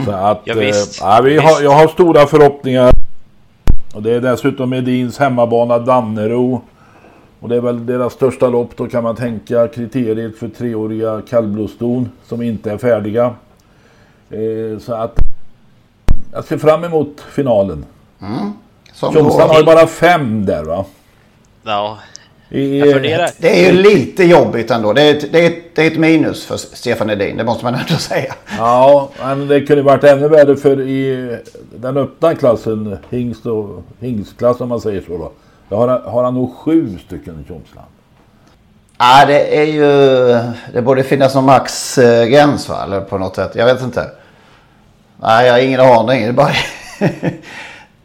[0.05, 1.01] Så att, ja, visst.
[1.01, 1.43] Eh, vi visst.
[1.43, 2.91] Har, jag har stora förhoppningar.
[3.93, 6.61] Och det är dessutom Edins hemmabana Dannero.
[7.39, 12.09] Och det är väl deras största lopp då kan man tänka kriteriet för treåriga kallblodston
[12.25, 13.35] som inte är färdiga.
[14.29, 15.17] Eh, så att
[16.31, 17.85] jag ser fram emot finalen.
[18.21, 18.53] Mm.
[18.93, 20.85] Tjomsland har ju bara fem där va?
[21.63, 21.97] Ja,
[22.53, 24.93] det är ju lite jobbigt ändå.
[24.93, 27.37] Det är, ett, det, är ett, det är ett minus för Stefan Edin.
[27.37, 28.33] Det måste man ändå säga.
[28.57, 31.37] Ja, men det kunde varit ännu värre för i
[31.75, 32.97] den öppna klassen.
[33.09, 35.31] Hingst och hingstklass om man säger så då.
[35.69, 37.87] Då har, har han nog sju stycken Tjomsland.
[38.97, 39.87] Ja, det är ju...
[40.73, 42.83] Det borde finnas någon maxgräns va?
[42.83, 43.51] Eller på något sätt.
[43.55, 44.11] Jag vet inte.
[45.21, 46.21] Nej, jag har ingen aning.
[46.21, 46.51] Det är bara...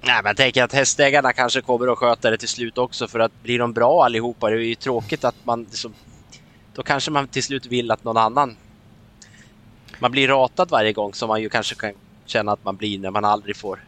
[0.01, 3.19] Nej, men jag tänker att hästägarna kanske kommer att sköta det till slut också för
[3.19, 5.95] att blir de bra allihopa, det är ju tråkigt att man liksom,
[6.75, 8.57] då kanske man till slut vill att någon annan
[9.99, 11.93] man blir ratad varje gång som man ju kanske kan
[12.27, 13.79] känna att man blir när man aldrig får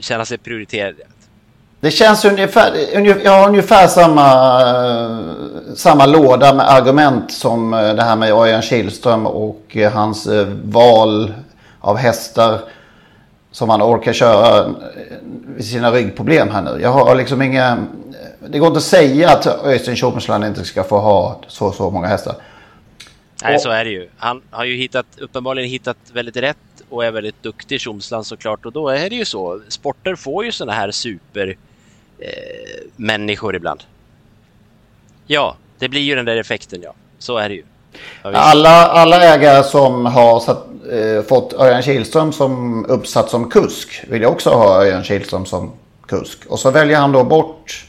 [0.00, 0.94] känna sig prioriterad.
[1.80, 2.74] Det känns ungefär,
[3.24, 4.26] jag har ungefär samma,
[5.76, 10.46] samma låda med argument som eh, det här med Örjan Kihlström och eh, hans eh,
[10.64, 11.34] val
[11.80, 12.60] av hästar
[13.54, 14.74] som han orkar köra
[15.56, 16.82] vid sina ryggproblem här nu.
[16.82, 17.86] Jag har liksom inga...
[18.48, 22.06] det går inte att säga att Öystein Tjomsland inte ska få ha så så många
[22.06, 22.34] hästar.
[23.42, 24.08] Nej, så är det ju.
[24.16, 26.56] Han har ju hittat, uppenbarligen hittat väldigt rätt
[26.88, 28.66] och är väldigt duktig Tjomsland såklart.
[28.66, 29.60] Och då är det ju så.
[29.68, 31.56] Sporter får ju såna här super
[32.18, 32.28] eh,
[32.96, 33.80] människor ibland.
[35.26, 36.94] Ja, det blir ju den där effekten ja.
[37.18, 37.64] Så är det ju.
[38.22, 44.22] Alla, alla ägare som har satt, eh, fått Örjan Kihlström som uppsatt som kusk vill
[44.22, 45.72] jag också ha Örjan Kihlström som
[46.06, 46.38] kusk.
[46.48, 47.86] Och så väljer han då bort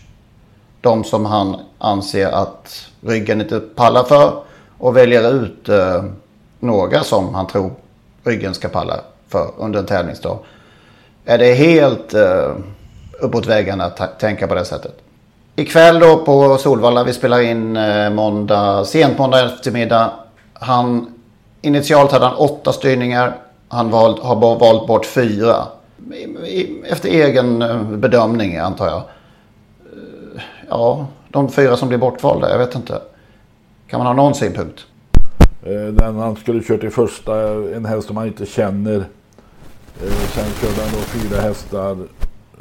[0.81, 4.41] de som han anser att ryggen inte pallar för
[4.77, 6.03] och väljer ut eh,
[6.59, 7.71] några som han tror
[8.23, 10.39] ryggen ska palla för under en tävlingsdag.
[11.25, 12.51] Är det helt eh,
[13.21, 15.04] uppåt väggarna att tänka på det sättet?
[15.57, 20.11] Ikväll då på Solvalla, vi spelar in eh, måndag, sent måndag eftermiddag.
[20.53, 21.13] Han,
[21.61, 23.35] initialt hade han åtta styrningar.
[23.67, 25.55] Han valt, har valt bort fyra.
[26.85, 28.97] Efter egen eh, bedömning antar jag.
[28.97, 33.01] Eh, ja, de fyra som blir bortvalda, jag vet inte.
[33.87, 34.85] Kan man ha någon synpunkt?
[35.91, 37.35] Den han skulle kört i första,
[37.75, 39.05] en häst som han inte känner.
[40.33, 41.97] Sen körde han då fyra hästar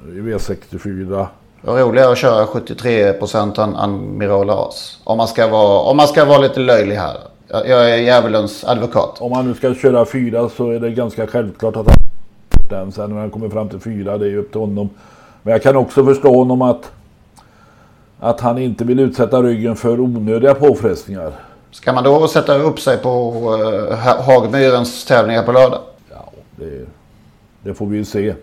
[0.08, 1.26] i V64.
[1.64, 4.98] Det roligare att köra 73 procent Amiral As.
[5.04, 7.16] Om man, ska vara, om man ska vara lite löjlig här.
[7.48, 9.20] Jag är djävulens advokat.
[9.20, 11.96] Om man nu ska köra fyra så är det ganska självklart att han
[12.70, 12.92] den.
[12.92, 14.90] Sen när han kommer fram till fyra, det är ju upp till honom.
[15.42, 16.92] Men jag kan också förstå honom att,
[18.20, 21.32] att han inte vill utsätta ryggen för onödiga påfrestningar.
[21.70, 23.30] Ska man då sätta upp sig på
[23.90, 25.80] uh, Hagmyrens tävlingar på lördag?
[26.10, 26.86] Ja, det,
[27.62, 28.34] det får vi ju se.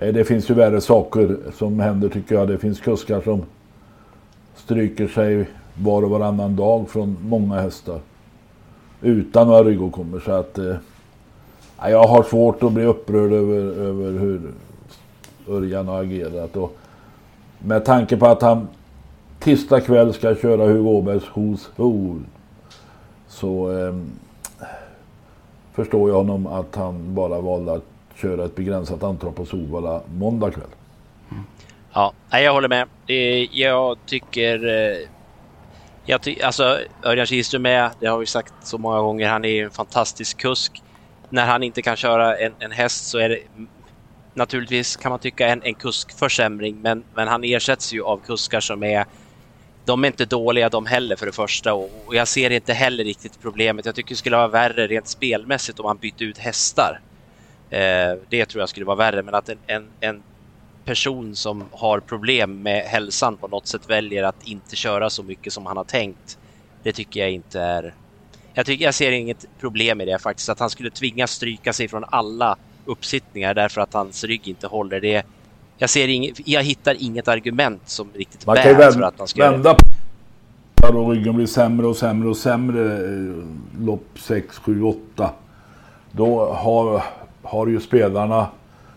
[0.00, 2.48] Eh, det finns ju värre saker som händer tycker jag.
[2.48, 3.42] Det finns kuskar som
[4.54, 8.00] stryker sig var och varannan dag från många hästar.
[9.02, 10.22] Utan några ryggåkommor.
[10.24, 10.76] Så att eh,
[11.82, 14.40] jag har svårt att bli upprörd över, över hur
[15.48, 16.56] Örjan har agerat.
[16.56, 16.76] Och
[17.58, 18.68] med tanke på att han
[19.38, 22.16] tisdag kväll ska köra Hugo Åbergs Who's Who
[23.28, 23.94] så eh,
[25.72, 27.89] förstår jag honom att han bara valde att
[28.20, 30.68] köra ett begränsat antal på Solvalla måndag kväll.
[31.92, 32.88] Ja, jag håller med.
[33.52, 34.68] Jag tycker...
[34.68, 35.08] Eh,
[36.04, 39.64] jag ty alltså, Örjan Kihlström är, det har vi sagt så många gånger, han är
[39.64, 40.82] en fantastisk kusk.
[41.28, 43.38] När han inte kan köra en, en häst så är det
[44.34, 48.82] naturligtvis kan man tycka en, en kuskförsämring, men, men han ersätts ju av kuskar som
[48.82, 49.04] är
[49.84, 53.04] de är inte dåliga de heller för det första och, och jag ser inte heller
[53.04, 53.86] riktigt problemet.
[53.86, 57.00] Jag tycker det skulle vara värre rent spelmässigt om han bytte ut hästar.
[57.70, 60.22] Eh, det tror jag skulle vara värre, men att en, en, en,
[60.84, 65.52] person som har problem med hälsan på något sätt väljer att inte köra så mycket
[65.52, 66.38] som han har tänkt.
[66.82, 67.94] Det tycker jag inte är...
[68.54, 71.88] Jag, tycker, jag ser inget problem i det faktiskt, att han skulle tvingas stryka sig
[71.88, 75.00] från alla uppsittningar därför att hans rygg inte håller.
[75.00, 75.26] Det,
[75.78, 79.28] jag, ser inget, jag hittar inget argument som riktigt Man bär kan för att han
[79.28, 79.90] ska vända på
[80.98, 83.44] och ryggen blir sämre och sämre och sämre eh,
[83.80, 85.30] lopp 6, 7, 8.
[86.12, 87.02] Då har
[87.50, 88.46] har ju spelarna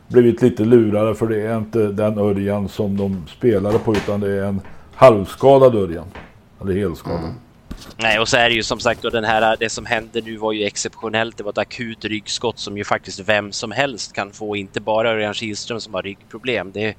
[0.08, 4.32] blivit lite lurade för det är inte den Örjan som de spelade på utan det
[4.32, 4.62] är en
[4.96, 6.06] halvskadad Örjan.
[6.62, 7.20] Eller helskadad.
[7.20, 7.36] Mm.
[7.98, 10.38] Nej, och så är det ju som sagt då den här, det som hände nu
[10.38, 11.38] var ju exceptionellt.
[11.38, 15.10] Det var ett akut ryggskott som ju faktiskt vem som helst kan få, inte bara
[15.10, 16.72] Örjan Kihlström som har ryggproblem.
[16.72, 16.96] Det,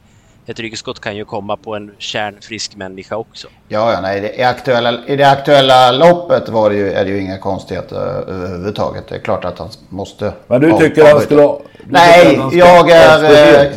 [0.46, 3.48] ett ryggskott kan ju komma på en kärnfrisk människa också.
[3.68, 7.20] Ja, ja nej, i, aktuella, i det aktuella loppet var det ju, är det ju
[7.20, 7.96] inga konstigheter
[8.28, 9.08] överhuvudtaget.
[9.08, 10.32] Det är klart att han måste...
[10.46, 11.60] Men du tycker han skulle ha...
[11.84, 13.24] Nej, jag är...
[13.64, 13.72] Eh,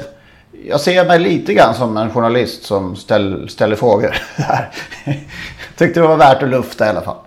[0.69, 4.17] jag ser mig lite grann som en journalist som ställ, ställer frågor.
[5.77, 7.17] Tyckte det var värt att lufta i alla fall.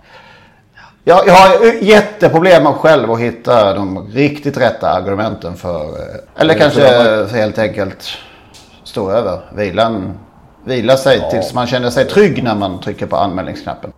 [1.04, 5.80] Jag, jag har jätteproblem med själv att hitta de riktigt rätta argumenten för...
[5.80, 6.82] Eh, eller kanske
[7.36, 8.18] helt enkelt
[8.90, 9.40] stå över.
[9.56, 10.18] Vilan,
[10.64, 11.30] vila sig ja.
[11.30, 13.92] tills man känner sig trygg när man trycker på anmälningsknappen.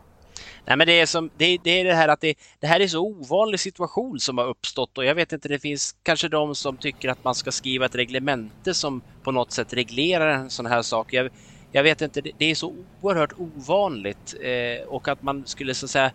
[0.67, 2.87] Nej, men det är, som, det, det, är det här att det, det här är
[2.87, 6.77] så ovanlig situation som har uppstått och jag vet inte, det finns kanske de som
[6.77, 10.83] tycker att man ska skriva ett reglemente som på något sätt reglerar en sån här
[10.83, 11.13] sak.
[11.13, 11.31] Jag,
[11.73, 15.91] jag vet inte, det, är så oerhört ovanligt eh, och att man skulle så att
[15.91, 16.11] säga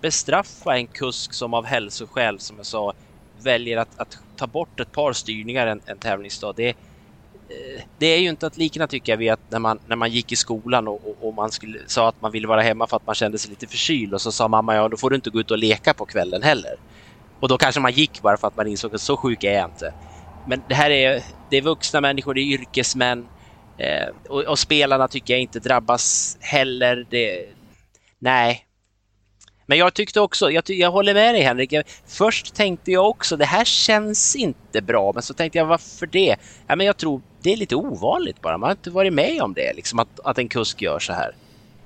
[0.00, 2.92] bestraffa en kusk som av hälsoskäl, som jag sa,
[3.42, 6.54] väljer att, att ta bort ett par styrningar en, en tävlingsdag.
[6.56, 6.76] Det,
[7.48, 10.10] Eh, det är ju inte att likna tycker jag vid att när man, när man
[10.10, 12.96] gick i skolan och, och, och, man skulle, sa att man ville vara hemma för
[12.96, 15.30] att man kände sig lite förkyld och så sa mamma ja då får du inte
[15.30, 16.76] gå ut och leka på kvällen heller.
[17.40, 19.64] Och då kanske man gick bara för att man insåg att så sjuk är jag
[19.64, 19.94] inte.
[20.46, 23.28] Men det här är, det är vuxna människor, det är yrkesmän
[23.78, 27.06] eh, och, och, spelarna tycker jag inte drabbas heller.
[27.10, 27.46] Det,
[28.18, 28.64] nej,
[29.66, 31.72] men jag tyckte också, jag, jag håller med dig Henrik.
[31.72, 35.12] Jag, först tänkte jag också, det här känns inte bra.
[35.12, 36.36] Men så tänkte jag, varför det?
[36.66, 38.58] Ja, men jag tror det är lite ovanligt bara.
[38.58, 41.30] Man har inte varit med om det, liksom att, att en kusk gör så här.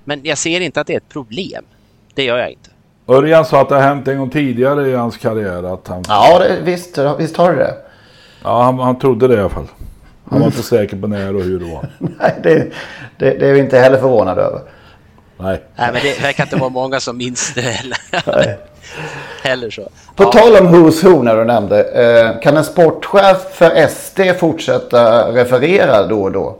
[0.05, 1.65] Men jag ser inte att det är ett problem.
[2.15, 2.71] Det gör jag inte.
[3.09, 6.05] Örjan sa att det har hänt en gång tidigare i hans karriär att han...
[6.09, 7.77] Ja, det, visst, visst har det det.
[8.43, 9.67] Ja, han, han trodde det i alla fall.
[10.31, 11.89] Han var inte säker på när och hur det var.
[11.99, 12.73] Nej, det,
[13.19, 14.61] det, det är vi inte heller förvånade över.
[15.39, 15.63] Nej.
[15.77, 18.72] Nej, men det verkar inte vara många som minns det heller.
[19.43, 19.89] heller så.
[20.17, 21.85] På tal om Who's Who när du nämnde.
[21.85, 26.57] Eh, kan en sportchef för SD fortsätta referera då och då?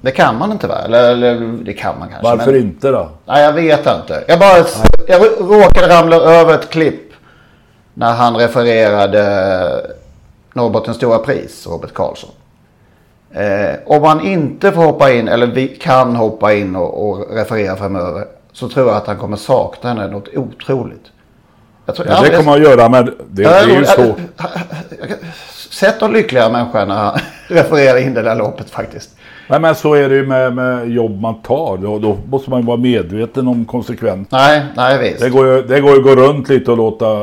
[0.00, 0.78] Det kan man inte va?
[0.84, 2.30] Eller, eller det kan man kanske.
[2.30, 2.60] Varför men...
[2.60, 3.08] inte då?
[3.26, 4.24] Nej, jag vet inte.
[4.28, 4.64] Jag, bara,
[5.08, 7.12] jag råkade ramla över ett klipp.
[7.94, 9.22] När han refererade
[10.52, 12.30] Norrbottens stora pris, Robert Karlsson.
[13.32, 17.76] Eh, om man inte får hoppa in, eller vi kan hoppa in och, och referera
[17.76, 18.26] framöver.
[18.52, 21.11] Så tror jag att han kommer sakna henne något otroligt.
[21.86, 24.14] Tror, ja, det kommer han göra, men det, det är ju så.
[25.70, 27.18] Sätt människa när han
[27.48, 29.10] refererar in det där loppet faktiskt.
[29.48, 31.76] Nej men så är det ju med, med jobb man tar.
[31.76, 34.42] Då, då måste man ju vara medveten om konsekvenserna.
[34.42, 35.20] Nej, nej visst.
[35.20, 37.14] Det går ju det går ju att gå runt lite och låta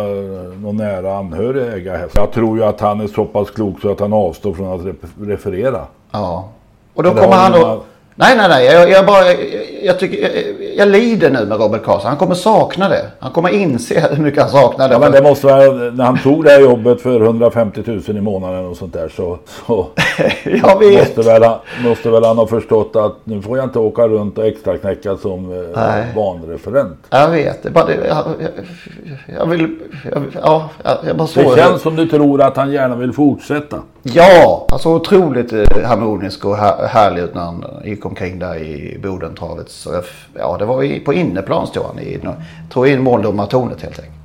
[0.62, 2.16] någon nära anhörig äga häst.
[2.16, 4.96] Jag tror ju att han är så pass klok så att han avstår från att
[5.22, 5.86] referera.
[6.12, 6.50] Ja.
[6.94, 7.84] Och då kommer han då...
[8.16, 8.66] Nej, nej, nej.
[8.66, 9.38] Jag, jag bara, jag,
[9.84, 10.30] jag, tycker,
[10.80, 12.10] jag, lider nu med Robert Karlsson.
[12.10, 13.06] Han kommer sakna det.
[13.20, 14.94] Han kommer inse hur mycket han saknar det.
[14.94, 18.22] Ja, men det måste vara, när han tog det här jobbet för 150 000 i
[18.22, 19.38] månaden och sånt där så,
[19.68, 19.88] så
[20.44, 21.18] jag vet.
[21.18, 21.52] Måste, väl,
[21.84, 25.18] måste väl han ha förstått att nu får jag inte åka runt och extra knäcka
[25.18, 26.98] som eh, vanreferent.
[27.10, 27.64] Jag vet.
[27.64, 28.26] Det, bara, det, jag,
[29.40, 29.80] jag, vill...
[30.12, 30.70] Jag, ja,
[31.06, 31.80] jag bara så det känns det.
[31.80, 33.78] som du tror att han gärna vill fortsätta.
[34.04, 35.52] Ja, han såg otroligt
[35.86, 39.88] harmonisk och härlig ut när han gick omkring där i Bodentravets...
[40.34, 42.20] Ja, det var på inneplan stod han i.
[42.74, 44.16] Tror i måldomartornet helt enkelt.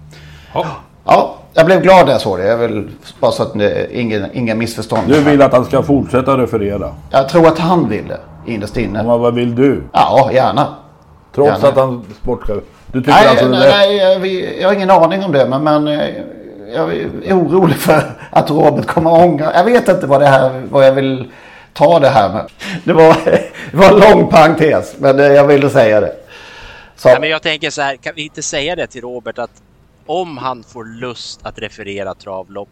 [0.54, 0.66] Ja.
[1.04, 2.46] ja, jag blev glad när jag såg det.
[2.46, 5.02] Jag vill bara så att det ingen, inga missförstånd.
[5.06, 6.94] Du vill att han ska fortsätta referera?
[7.10, 8.20] Jag tror att han vill det
[8.52, 9.02] innerst inne.
[9.02, 9.82] Men vad vill du?
[9.92, 10.66] Ja, gärna.
[11.34, 11.68] Trots gärna.
[11.68, 12.64] att han sportchef?
[12.86, 14.26] Du tycker nej, alltså nej, nej jag,
[14.60, 15.46] jag har ingen aning om det.
[15.48, 15.86] Men, men
[16.74, 19.54] jag är orolig för att Robert kommer att ångra.
[19.54, 21.32] Jag vet inte vad det här, vad jag vill
[21.72, 22.46] ta det här med.
[22.84, 23.16] Det var,
[23.70, 26.12] det var en lång parentes, men jag ville säga det.
[27.04, 27.08] Så.
[27.10, 29.62] Nej, men jag tänker så här, kan vi inte säga det till Robert att
[30.06, 32.68] om han får lust att referera travlopp,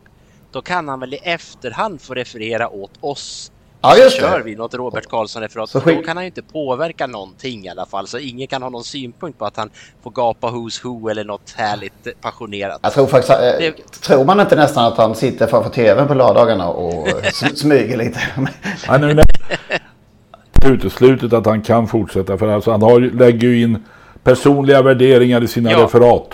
[0.52, 3.52] då kan han väl i efterhand få referera åt oss
[3.84, 4.44] Ja, just så kör det.
[4.44, 5.70] vi något Robert Karlsson-referat.
[5.70, 8.06] Så Då kan han ju inte påverka någonting i alla fall.
[8.06, 9.70] Så ingen kan ha någon synpunkt på att han
[10.02, 12.80] får gapa Who's Who eller något härligt passionerat.
[12.82, 16.14] Jag tror faktiskt, eh, Det- tror man inte nästan att han sitter framför tvn på
[16.14, 18.20] lördagarna och sm- smyger lite?
[20.52, 23.84] Det är uteslutet att han kan fortsätta för alltså, han har, lägger ju in
[24.24, 25.78] personliga värderingar i sina Ja.
[25.84, 26.28] referat.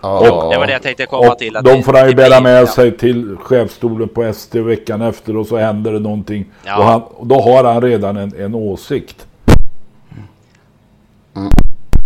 [0.00, 1.56] Och, det var det jag tänkte komma och till.
[1.56, 2.66] Att de det- får han ju bära med ja.
[2.66, 6.46] sig till chefsstolen på SD veckan efter och så händer det någonting.
[6.64, 6.78] Ja.
[6.78, 9.26] Och, han, och då har han redan en, en åsikt.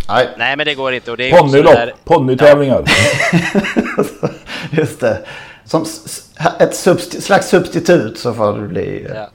[0.09, 0.29] Nej.
[0.39, 1.11] Nej, men det går inte.
[1.11, 2.85] Och det är Ponnylopp, där- ponnytävlingar.
[4.71, 5.19] Just det.
[5.65, 5.83] Som
[6.61, 9.07] ett substi- slags substitut så får det bli...
[9.15, 9.29] Ja.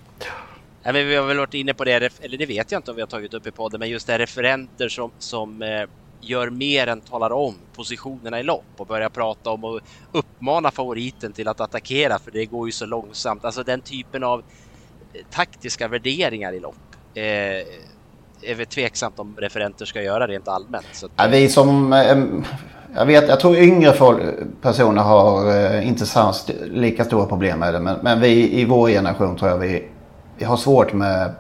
[0.88, 2.96] Ja, men vi har väl varit inne på det, eller det vet jag inte om
[2.96, 5.84] vi har tagit upp i podden, men just det här referenter som, som eh,
[6.22, 9.80] gör mer än talar om positionerna i lopp och börjar prata om och
[10.12, 13.46] uppmana favoriten till att attackera för det går ju så långsamt.
[13.46, 16.76] Alltså den typen av eh, taktiska värderingar i lopp
[17.14, 17.24] eh,
[18.42, 20.88] är väl tveksamt om referenter ska göra rent allmänt.
[20.94, 21.94] Så att, Ja, vi som...
[21.94, 22.18] eh,
[22.96, 24.22] Jag vet, jag tror yngre folk,
[24.62, 26.34] personer har eh, inte samma,
[26.72, 27.80] lika stora problem med det.
[27.80, 29.88] Men, men vi i vår generation tror jag vi,
[30.38, 31.32] vi har svårt med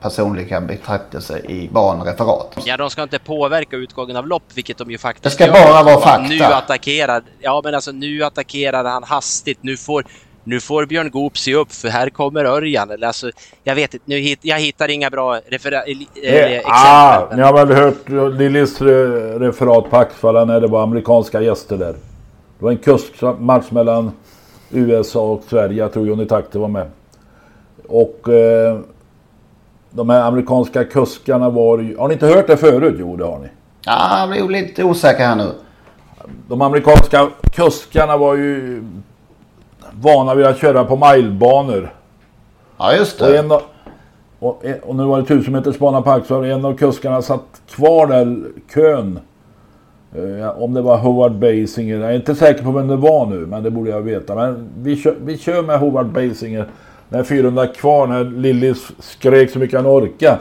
[0.00, 2.56] personliga betraktelser i banreferat.
[2.64, 5.52] Ja, de ska inte påverka utgången av lopp, vilket de ju faktiskt Det ska gör.
[5.52, 6.22] bara vara fakta.
[6.28, 9.58] Nu attackerar, ja men alltså nu attackerar han hastigt.
[9.60, 10.04] Nu får,
[10.44, 12.90] nu får Björn Goop se upp för här kommer Örjan.
[12.90, 13.30] Eller alltså,
[13.64, 16.62] jag vet inte, nu hit, jag hittar inga bra refera- eh, Eh, exempel.
[16.72, 21.76] ah, ni har väl hört Lillis re- referat på Axvalla när det var amerikanska gäster
[21.76, 21.92] där.
[22.58, 24.12] Det var en kustmatch mellan
[24.70, 25.78] USA och Sverige.
[25.78, 26.90] Jag tror Johnny Takter var med.
[27.88, 28.78] Och eh,
[29.90, 31.96] de här amerikanska kuskarna var ju...
[31.98, 32.96] Har ni inte hört det förut?
[32.98, 33.48] Jo, det har ni.
[33.86, 35.50] Ja, jag blir lite osäker här nu.
[36.48, 38.84] De amerikanska kuskarna var ju
[39.92, 41.92] vana vid att köra på milebanor.
[42.78, 43.38] Ja, just Och, det.
[43.38, 43.62] en, av-
[44.38, 46.46] och, en- och nu var det tusen meters bana på Axvalla.
[46.46, 48.36] En av kuskarna satt kvar där
[48.74, 49.18] kön.
[50.14, 51.98] Eh, om det var Howard Basinger.
[51.98, 54.34] Jag är inte säker på vem det var nu, men det borde jag veta.
[54.34, 56.68] Men vi kör, vi kör med Howard Basinger.
[57.08, 60.38] När 400 kvar, när Lillis skrek så mycket han orkade.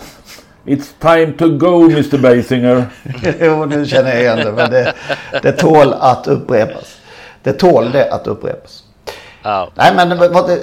[0.66, 2.86] It's time to go Mr Basinger.
[3.40, 4.52] jo, nu känner jag igen det.
[4.52, 4.94] Men det,
[5.42, 6.98] det tål att upprepas.
[7.44, 8.84] Det tål det att upprepas.
[9.44, 9.70] Ja.
[9.76, 10.60] Nej, men vad det...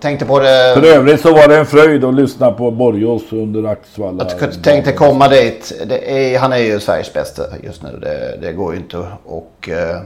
[0.00, 0.72] Tänkte på det...
[0.74, 4.28] För övrigt så var det en fröjd att lyssna på Borgås under Axvalla.
[4.40, 5.72] Jag tänkte komma dit.
[5.90, 7.98] Är, han är ju Sveriges bästa just nu.
[8.02, 10.02] Det, det går ju inte att uh,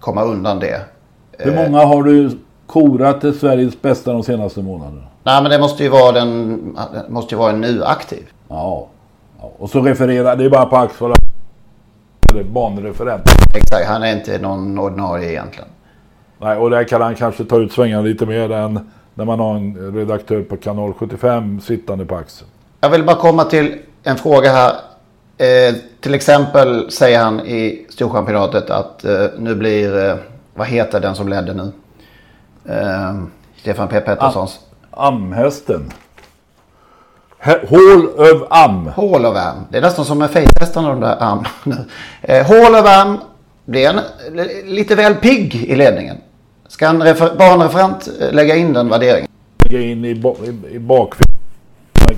[0.00, 0.80] komma undan det.
[1.38, 2.30] Hur många har du
[2.66, 5.02] korat till Sveriges bästa de senaste månaderna?
[5.22, 8.24] Nej men det måste ju vara den, måste ju vara en nu aktiv.
[8.48, 8.86] Ja.
[9.40, 9.52] ja.
[9.58, 11.14] Och så refererar, det är bara på Axvalla.
[12.44, 13.22] Banreferent.
[13.54, 15.68] Exakt, han är inte någon ordinarie egentligen.
[16.38, 19.56] Nej, och där kan han kanske ta ut svängarna lite mer än när man har
[19.56, 22.50] en redaktör på kanal 75 sittande på axeln.
[22.80, 24.72] Jag vill bara komma till en fråga här.
[25.38, 30.16] Eh, till exempel säger han i Storchampionatet att eh, nu blir, eh,
[30.54, 31.72] vad heter den som ledde nu?
[32.68, 33.14] Eh,
[33.56, 34.60] Stefan P Petterssons.
[34.90, 35.92] Am Amhästen.
[37.38, 38.86] Hall of Am.
[38.86, 39.66] Hall of Am.
[39.70, 41.44] Det är nästan som med fejthästarna de där Am.
[42.22, 43.18] eh, Hall of Am
[43.64, 44.00] blir en,
[44.64, 46.16] lite väl pigg i ledningen.
[46.68, 46.98] Ska en
[47.38, 49.30] banreferent eh, lägga in den värderingen?
[49.58, 51.36] Lägga in i, ba, i, i bakfickan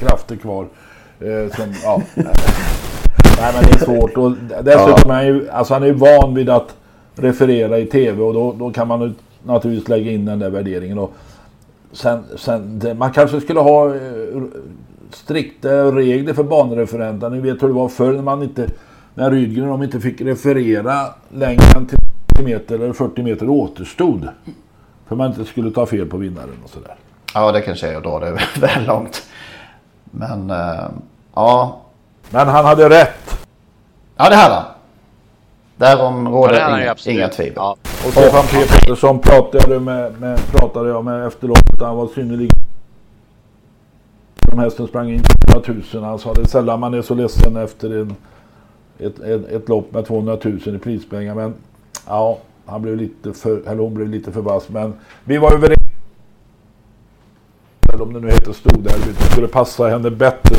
[0.00, 0.66] krafter kvar.
[1.20, 2.02] Eh, som, ja.
[3.40, 4.16] Nej men det är svårt.
[4.16, 4.32] Och
[4.62, 5.12] dessutom ja.
[5.12, 6.74] är han ju, alltså han är ju van vid att
[7.14, 10.98] referera i tv och då, då kan man naturligtvis lägga in den där värderingen.
[10.98, 11.12] Och
[11.92, 14.42] sen, sen, det, man kanske skulle ha eh,
[15.10, 17.34] strikta regler för banreferenterna.
[17.34, 18.68] Ni vet hur det var förr när man inte
[19.14, 24.28] när Rydgren de inte fick referera längre än 30 meter eller 40 meter återstod.
[25.08, 26.94] För man inte skulle ta fel på vinnaren och sådär.
[27.34, 28.30] Ja det kanske är att dra det
[28.60, 29.26] väl långt.
[30.04, 30.90] Men uh,
[31.34, 31.80] ja.
[32.30, 33.46] Men han hade rätt.
[34.16, 34.64] Ja det hade han.
[35.78, 37.52] Därom råder ja, inga, inga tvivel.
[37.56, 37.76] Ja.
[38.06, 41.80] Och Stefan P Pettersson pratade, med, med, pratade jag med efter loppet.
[41.80, 42.58] Han var synnerligen
[44.52, 46.04] om hästen sprang in 200 000.
[46.04, 48.16] Han sa det är sällan man är så ledsen efter en,
[48.98, 51.34] ett, ett, ett lopp med 200 000 i prispengar.
[51.34, 51.54] Men
[52.06, 54.68] ja, han blev lite för, eller hon blev lite för vass.
[54.68, 55.78] Men vi var överens.
[57.92, 58.94] Eller om det nu heter stod där.
[59.18, 60.56] Det skulle passa henne bättre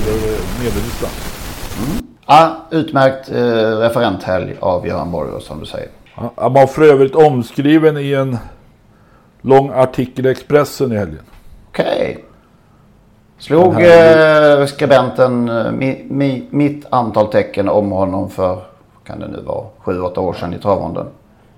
[0.60, 1.36] medeldistans.
[1.88, 2.08] Mm.
[2.32, 5.88] Ja, utmärkt eh, referenthelg av Göran Borg som du säger.
[6.14, 8.38] Han var för övrigt omskriven i en
[9.42, 11.22] lång artikel i Expressen i helgen.
[11.70, 11.86] Okej.
[11.86, 12.24] Okay.
[13.38, 18.60] Slog eh, skribenten eh, mi, mi, mitt antal tecken om honom för,
[19.06, 21.08] kan det nu vara, sju, åtta år sedan i travronden.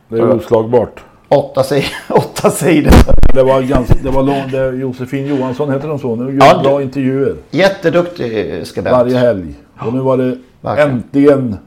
[0.08, 1.04] Det är oslagbart.
[1.28, 2.94] Åtta, si åtta sidor.
[3.34, 6.38] Det var, ganska, det var lång, det, Josefin Johansson heter de så nu.
[6.42, 7.36] Ja, bra intervjuer.
[7.50, 8.98] Jätteduktig skribent.
[8.98, 9.54] Varje helg.
[9.80, 10.92] Och nu var det Verkligen.
[10.92, 11.58] äntligen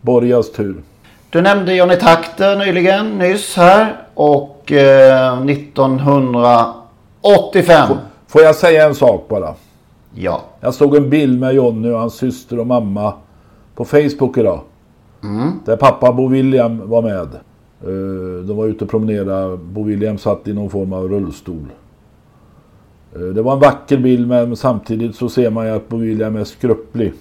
[0.00, 0.76] Borgas tur.
[1.30, 3.96] Du nämnde Johnny Takter nyligen, nyss här.
[4.14, 7.96] Och eh, 1985.
[8.26, 9.54] Får jag säga en sak bara?
[10.14, 10.40] Ja.
[10.60, 13.12] Jag såg en bild med Jonny och hans syster och mamma
[13.74, 14.60] på Facebook idag.
[15.22, 15.50] Mm.
[15.64, 17.28] Där pappa Bo William var med.
[17.82, 19.56] Eh, de var ute och promenerade.
[19.56, 21.66] Bo William satt i någon form av rullstol.
[23.14, 26.36] Eh, det var en vacker bild men samtidigt så ser man ju att Bo William
[26.36, 27.12] är skröplig.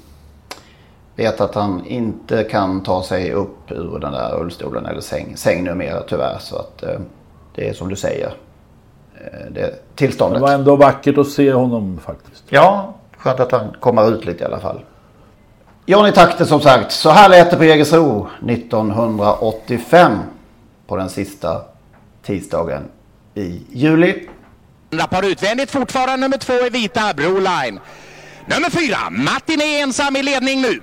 [1.18, 5.64] Vet att han inte kan ta sig upp ur den där rullstolen eller säng, säng
[5.64, 6.38] numera tyvärr.
[6.40, 7.00] Så att eh,
[7.56, 8.34] det är som du säger.
[9.16, 10.40] Eh, det tillståndet.
[10.40, 12.44] Det var ändå vackert att se honom faktiskt.
[12.50, 14.80] Ja, skönt att han kommer ut lite i alla fall.
[15.86, 16.92] Johnny Takter som sagt.
[16.92, 20.18] Så här lät det på Jägersro 1985.
[20.88, 21.62] På den sista
[22.24, 22.84] tisdagen
[23.36, 24.28] i juli.
[24.92, 27.80] Rappar utvändigt fortfarande nummer två i vita Broline.
[28.46, 30.82] Nummer fyra, Martin är ensam i ledning nu.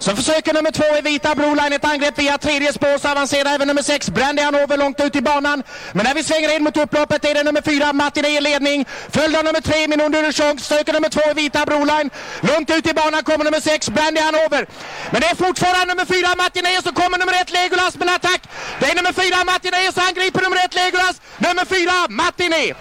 [0.00, 3.68] Så försöker nummer två i vita Broline ett angrepp via tredje spår så avancerar även
[3.68, 5.62] nummer sex Brandy Hanover långt ut i banan.
[5.92, 8.86] Men när vi svänger in mot upploppet är det nummer fyra Martin i ledning.
[9.10, 12.10] Följd av nummer tre Minon Durchong söker nummer två i vita Broline.
[12.40, 14.66] Långt ut i banan kommer nummer sex Brandy Hanover.
[15.10, 18.42] Men det är fortfarande nummer fyra Martiné så kommer nummer ett Legolas med en attack.
[18.80, 21.20] Det är nummer fyra Martiné så angriper nummer ett Legolas.
[21.38, 22.74] Nummer fyra Martiné.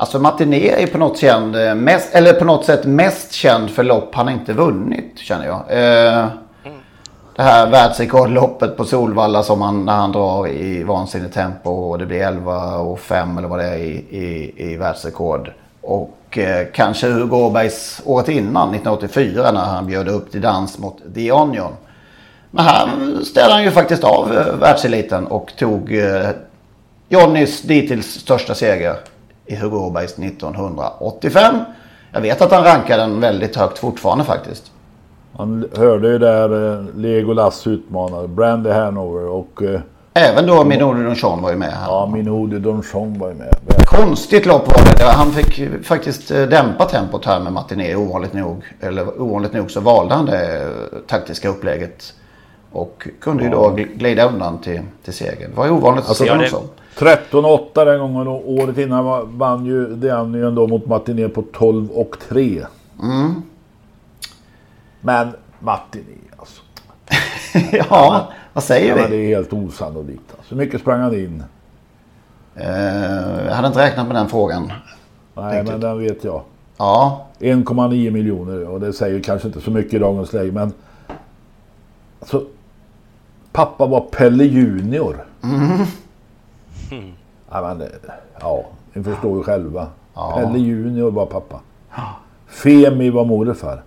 [0.00, 3.82] Alltså Martiné är på något, känd, eh, mest, eller på något sätt mest känd för
[3.82, 5.60] lopp han inte vunnit känner jag.
[5.68, 6.26] Eh,
[7.36, 12.06] det här världsrekordloppet på Solvalla som han, när han drar i vansinnigt tempo och det
[12.06, 15.52] blir 11 och 5 eller vad det är i, i, i världsrekord.
[15.80, 20.96] Och eh, kanske Hugo Åbergs året innan, 1984, när han bjöd upp till dans mot
[21.14, 21.72] The Onion.
[22.50, 22.88] Men här
[23.24, 26.30] ställde han ju faktiskt av eh, världseliten och tog eh,
[27.08, 28.96] Johnnys dittills största seger
[29.48, 31.54] i Hugo Åbergs 1985.
[32.12, 34.72] Jag vet att han rankar den väldigt högt fortfarande faktiskt.
[35.36, 39.62] Han hörde ju där eh, Legolas utmanare, Brandy Hanover och...
[39.62, 39.80] Eh,
[40.14, 41.72] Även då Minodi Donchon var ju med.
[41.72, 41.86] Här.
[41.86, 43.54] Ja, Minodi Donchon var ju med.
[43.86, 45.04] Konstigt lopp var det.
[45.04, 48.64] Han fick faktiskt eh, dämpa tempot här med Martinet ovanligt nog.
[48.80, 50.68] Eller ovanligt nog så valde han det
[51.06, 52.14] taktiska upplägget
[52.72, 55.48] Och kunde ju då glida undan till, till seger.
[55.48, 56.62] Det var ju ovanligt att Alltså, se honom det- så.
[56.98, 62.16] 13-8 den gången och året innan vann ju Deani ändå mot Martinet på 12 och
[62.28, 62.66] 3.
[63.02, 63.42] Mm.
[65.00, 65.28] Men
[65.60, 66.06] Martinet
[66.36, 66.62] alltså.
[67.90, 69.16] ja, vad säger vi?
[69.16, 70.34] Det är helt osannolikt.
[70.38, 70.54] Alltså.
[70.54, 71.42] Hur mycket sprang han in?
[72.54, 74.72] Eh, jag hade inte räknat med den frågan.
[75.34, 76.42] Nej, men den vet jag.
[76.76, 77.26] Ja.
[77.38, 80.72] 1,9 miljoner och det säger kanske inte så mycket i dagens läge men
[82.20, 82.44] alltså,
[83.52, 85.24] pappa var Pelle Junior.
[85.42, 85.86] Mm.
[87.50, 87.88] Ja, men,
[88.40, 89.86] ja, ni förstår ju själva.
[90.14, 90.32] Ja.
[90.36, 91.60] Pelle Junior var pappa.
[92.48, 93.82] Femi var morfar.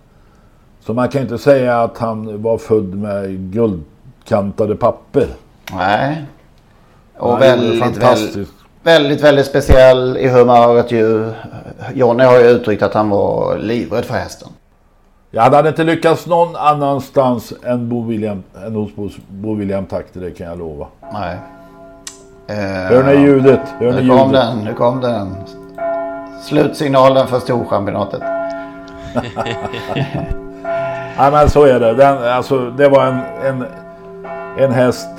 [0.80, 5.28] Så man kan inte säga att han var född med guldkantade papper.
[5.74, 6.26] Nej.
[7.18, 8.36] Och det väldigt, fantastiskt.
[8.36, 8.50] väldigt,
[8.84, 11.32] väldigt, väldigt speciell i humöret ju.
[11.94, 14.50] Jonny har ju uttryckt att han var livrädd för hästen.
[15.34, 20.20] Jag hade inte lyckats någon annanstans än, Bo William, än hos Bo, Bo William Takter,
[20.20, 20.88] det kan jag lova.
[21.14, 21.38] Nej.
[22.48, 22.56] Eh,
[22.90, 23.60] Hör ni ljudet?
[23.80, 24.32] Hör ni nu kom ljudet?
[24.42, 25.36] den, nu kom den.
[26.42, 28.22] Slutsignalen för Storchampionatet.
[31.18, 31.94] Ja men så är det.
[31.94, 33.66] Den, alltså, det var en, en,
[34.58, 35.10] en häst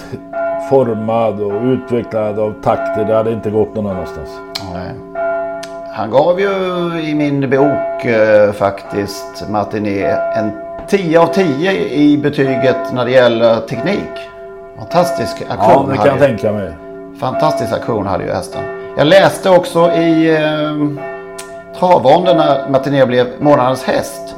[0.70, 3.04] formad och utvecklad av takter.
[3.04, 4.30] Det hade inte gått någon annanstans.
[4.72, 5.11] Nej.
[5.94, 6.50] Han gav ju
[7.00, 10.52] i min bok eh, faktiskt Martinet en
[10.88, 14.10] 10 av 10 i betyget när det gäller teknik.
[14.78, 15.86] Fantastisk aktion.
[15.86, 16.72] Ja, det kan jag tänka mig.
[17.20, 18.62] Fantastisk aktion hade ju hästen.
[18.98, 21.02] Jag läste också i eh,
[21.78, 24.34] travronden när Martinet blev månadens häst.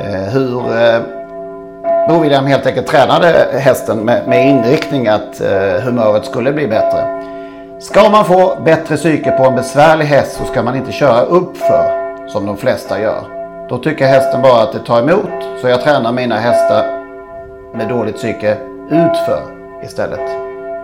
[0.00, 6.52] Eh, hur eh, William helt enkelt tränade hästen med, med inriktning att eh, humöret skulle
[6.52, 7.22] bli bättre.
[7.78, 11.90] Ska man få bättre psyke på en besvärlig häst så ska man inte köra uppför
[12.28, 13.22] som de flesta gör.
[13.68, 16.84] Då tycker hästen bara att det tar emot så jag tränar mina hästar
[17.74, 18.56] med dåligt psyke
[18.90, 19.42] utför
[19.84, 20.20] istället.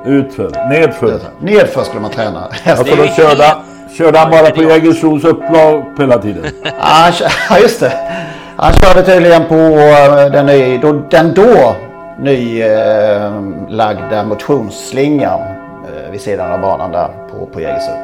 [0.07, 1.21] Utför, nedför.
[1.41, 2.49] Nedför skulle man träna.
[2.67, 3.55] Alltså då körde,
[3.99, 6.45] körde han bara på Jägersros upplopp hela tiden.
[7.49, 7.93] Ja, just det.
[8.57, 11.75] Han körde tydligen på eh, den, ny, då, den då
[12.19, 15.41] nylagda motionsslingan
[16.13, 17.95] vid sidan av banan där på, på Jägersro.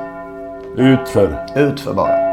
[0.76, 1.46] Utför.
[1.54, 2.28] Utför bara.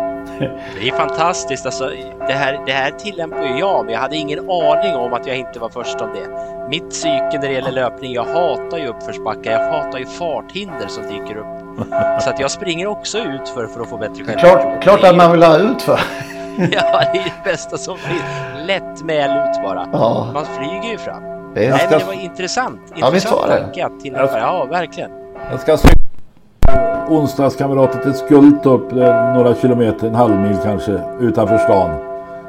[0.82, 1.66] Det är fantastiskt.
[1.66, 1.90] Alltså,
[2.28, 5.38] det, här, det här tillämpar ju jag, men jag hade ingen aning om att jag
[5.38, 6.30] inte var först om det.
[6.70, 11.04] Mitt psyke när det gäller löpning, jag hatar ju uppförsbackar, jag hatar ju farthinder som
[11.04, 11.88] dyker upp.
[12.22, 14.64] Så att jag springer också ut för, för att få bättre självförtroende.
[14.64, 16.00] Klart, klart att man vill ha utför.
[16.58, 18.22] Ja, det är det bästa som finns.
[18.68, 19.88] Lätt med ut bara.
[19.94, 20.30] Ja.
[20.34, 21.24] Man flyger ju fram.
[21.54, 21.70] Visst.
[21.70, 22.82] Nej, men det var intressant.
[22.96, 23.62] Ja, Intressant det.
[23.62, 24.40] tanke att tillämpa.
[24.40, 25.12] Ja, verkligen.
[25.52, 31.90] Jag ska cykla onsdagskamrater till Skultorp, det några kilometer, en halv mil kanske, utanför stan.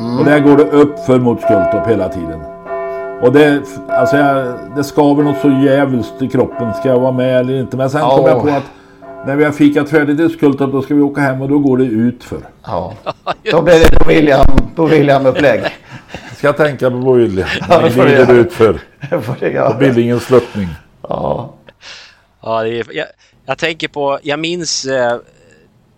[0.01, 0.19] Mm.
[0.19, 2.41] Och där går det upp för mot Skultorp hela tiden.
[3.23, 6.75] Och det, alltså jag, det skaver något så jävligt i kroppen.
[6.75, 7.77] Ska jag vara med eller inte?
[7.77, 8.17] Men sen Ja.
[8.17, 8.63] kom jag på att
[9.27, 11.79] när vi har fikat färdigt i Skultorp då ska vi åka hem och då går
[11.79, 12.39] det ut för.
[12.67, 12.93] Ja.
[13.51, 14.45] Då blir det på William,
[14.75, 15.61] på William upplägg.
[16.37, 17.49] Ska jag tänka på William.
[17.69, 18.33] Ja, det får göra.
[18.33, 18.81] ut för.
[19.41, 19.73] Det.
[19.73, 20.69] På Billingens sluttning.
[21.09, 21.51] Ja.
[22.47, 23.07] Ja, det är, jag,
[23.47, 25.19] jag tänker på, jag minns, eh,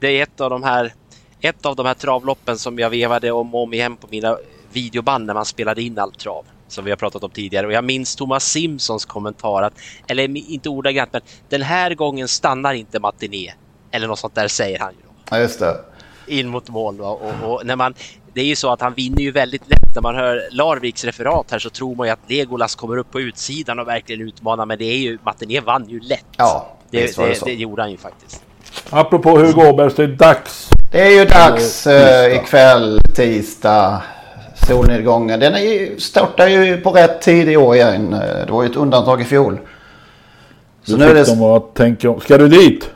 [0.00, 0.92] det är ett av de här
[1.40, 4.38] ett av de här travloppen som jag vevade om och om igen på mina
[4.72, 7.84] videoband när man spelade in allt trav som vi har pratat om tidigare och jag
[7.84, 9.72] minns Thomas Simpsons kommentar att,
[10.06, 13.52] eller inte ordagrant men den här gången stannar inte Matiné
[13.90, 15.76] eller något sånt där säger han ju då Ja, just det.
[16.26, 17.08] in mot mål va?
[17.10, 17.94] och, och när man
[18.34, 19.94] det är ju så att han vinner ju väldigt lätt.
[19.94, 23.20] När man hör Larviks referat här så tror man ju att Legolas kommer upp på
[23.20, 26.24] utsidan och verkligen utmanar men det är ju Matiné vann ju lätt.
[26.36, 27.44] Ja, det, det det, så.
[27.44, 28.42] det gjorde han ju faktiskt.
[28.90, 30.68] Apropå Hugo Åbergs, det är dags.
[30.92, 34.02] Det är ju dags eh, ikväll, tisdag.
[34.66, 35.40] Solnedgången.
[35.40, 38.12] Den är ju, startar ju på rätt tid i år igen.
[38.12, 39.58] Eh, Det var ju ett undantag i fjol.
[40.82, 41.74] Så Du nu är det...
[41.74, 42.20] tänka om.
[42.20, 42.90] Ska du dit?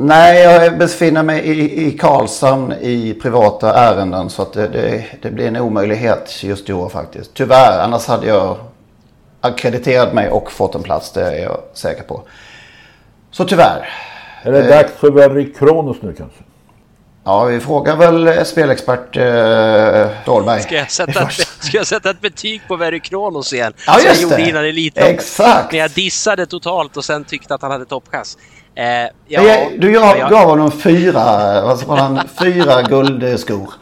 [0.00, 4.30] Nej, jag befinner mig i, i Karlshamn i privata ärenden.
[4.30, 7.34] Så att det, det, det blir en omöjlighet just i år faktiskt.
[7.34, 8.56] Tyvärr, annars hade jag
[9.40, 11.12] akkrediterat mig och fått en plats.
[11.12, 12.22] Det är jag säker på.
[13.30, 13.88] Så tyvärr.
[14.42, 16.38] Är det Eh, dags för Verry Kronos nu kanske?
[17.24, 20.62] Ja, vi frågar väl spelexpert eh, Dahlberg.
[20.62, 23.72] Ska jag, sätta ett, ska jag sätta ett betyg på Verry Kronos igen?
[23.86, 24.42] Ja, Som jag just gjorde det.
[24.48, 25.10] innan Elitloppet.
[25.14, 25.72] Exakt.
[25.72, 28.38] När jag dissade totalt och sen tyckte att han hade toppchans.
[28.78, 31.22] Eh, ja, Ja, du gav, ja, gav honom fyra,
[31.64, 33.72] vad sa han, fyra guldskor.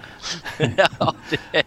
[0.99, 1.63] ja, det,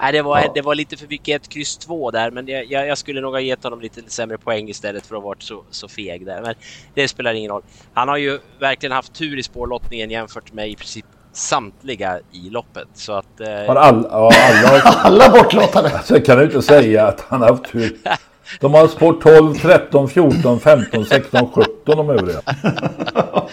[0.00, 2.86] nej, det, var, det var lite för mycket ett kryss två där, men jag, jag,
[2.86, 5.62] jag skulle nog ha gett honom lite sämre poäng istället för att ha varit så,
[5.70, 6.42] så feg där.
[6.42, 6.54] Men
[6.94, 7.62] det spelar ingen roll.
[7.94, 12.88] Han har ju verkligen haft tur i spårlottningen jämfört med i princip samtliga i loppet.
[12.94, 13.40] Så att...
[13.40, 16.00] Eh, Har all, ja, alla, Alla bortlottade.
[16.04, 17.96] Sen kan du inte säga att han har haft tur.
[18.60, 22.40] De har spår 12, 13, 14, 15, 16, 17 de övriga.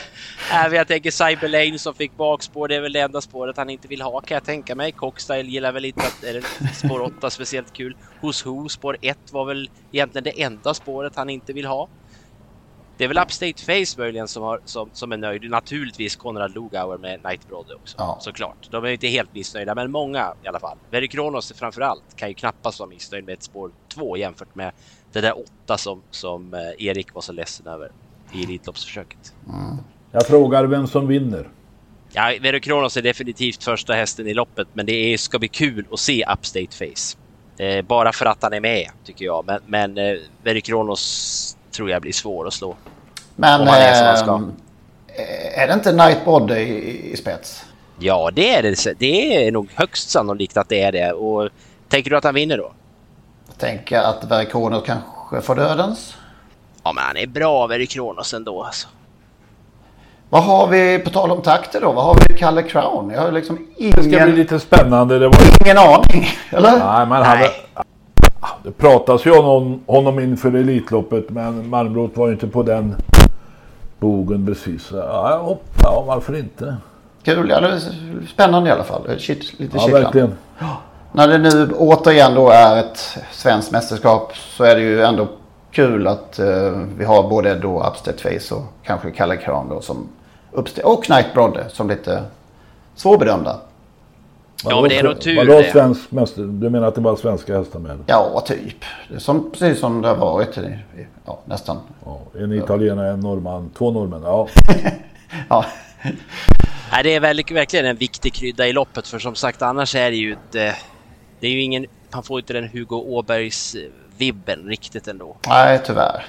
[0.52, 3.88] Äh, jag tänker Cyberlane som fick bakspår, det är väl det enda spåret han inte
[3.88, 4.92] vill ha kan jag tänka mig.
[4.92, 7.96] Cockstyle gillar väl inte att är det spår 8 speciellt kul.
[8.22, 11.90] Hos Who spår 1 var väl egentligen det enda spåret han inte vill ha.
[12.98, 15.50] Det är väl Upstate Face möjligen som, har, som, som är nöjd.
[15.50, 18.18] Naturligtvis Konrad Lugauer med Night Brother också, ja.
[18.22, 18.68] såklart.
[18.72, 20.78] De är inte helt missnöjda, men många i alla fall.
[20.90, 24.72] Very Kronos framförallt kan ju knappast vara missnöjd med ett spår 2 jämfört med
[25.12, 27.92] det där 8 som, som eh, Erik var så ledsen över
[28.34, 29.34] i Elitloppsförsöket.
[29.50, 29.78] Mm.
[30.12, 31.48] Jag frågar vem som vinner.
[32.14, 35.86] Ja, Vero Kronos är definitivt första hästen i loppet, men det är, ska bli kul
[35.92, 37.18] att se Upstate Face.
[37.64, 39.46] Eh, bara för att han är med, tycker jag.
[39.46, 42.76] Men, men eh, Vero Kronos tror jag blir svår att slå.
[43.36, 47.66] Men är, eh, är, det inte Nightbody i, i spets?
[48.00, 49.00] Ja, det är det.
[49.00, 51.12] Det är nog högst sannolikt att det är det.
[51.12, 51.50] Och
[51.90, 52.74] tänker du att han vinner då?
[53.48, 56.16] Jag tänker att Verikonos kanske får dödens.
[56.84, 58.88] Ja, men han är bra, Verikronos ändå alltså.
[60.30, 63.10] Vad har vi, på tal om takter då, vad har vi Kalle Crown?
[63.10, 63.96] Jag har liksom ingen...
[63.96, 65.20] Det ska bli lite spännande.
[65.20, 65.38] Det var...
[65.66, 66.72] Ingen aning, eller?
[66.72, 67.38] Nej, men han...
[68.64, 72.96] Det pratas ju om honom inför Elitloppet, men Malmrot var ju inte på den
[74.00, 74.90] bogen precis.
[74.92, 76.78] Ja, ja varför inte?
[77.24, 77.80] Kul, ja, det är
[78.34, 79.20] spännande i alla fall.
[79.20, 80.34] Shit, lite ja, verkligen.
[81.12, 85.28] När det nu återigen då är ett svenskt mästerskap så är det ju ändå
[85.72, 90.08] kul att uh, vi har både då Upstead Face och kanske Kalle Kran då som
[90.52, 92.24] Uppste och Knight Brodde som lite
[92.96, 93.60] svårbedömda.
[94.64, 96.42] Ja, men det är nog tur Vadå svensk mäster?
[96.42, 97.98] Du menar att det var svenska hästar med?
[98.08, 98.86] Ja, typ.
[99.10, 100.58] Det är som, precis som det har varit.
[101.26, 101.78] Ja, nästan.
[102.06, 104.22] Ja, en italienare, en norrman, två norrmän.
[104.24, 104.48] Ja.
[105.50, 105.66] ja.
[106.92, 107.20] Nej, det är
[107.54, 110.76] verkligen en viktig krydda i loppet för som sagt annars är det ju inte...
[111.40, 111.86] Det är ju ingen...
[112.12, 113.76] Han får inte den Hugo Åbergs
[114.18, 115.36] vibben riktigt ändå.
[115.48, 116.26] Nej, tyvärr.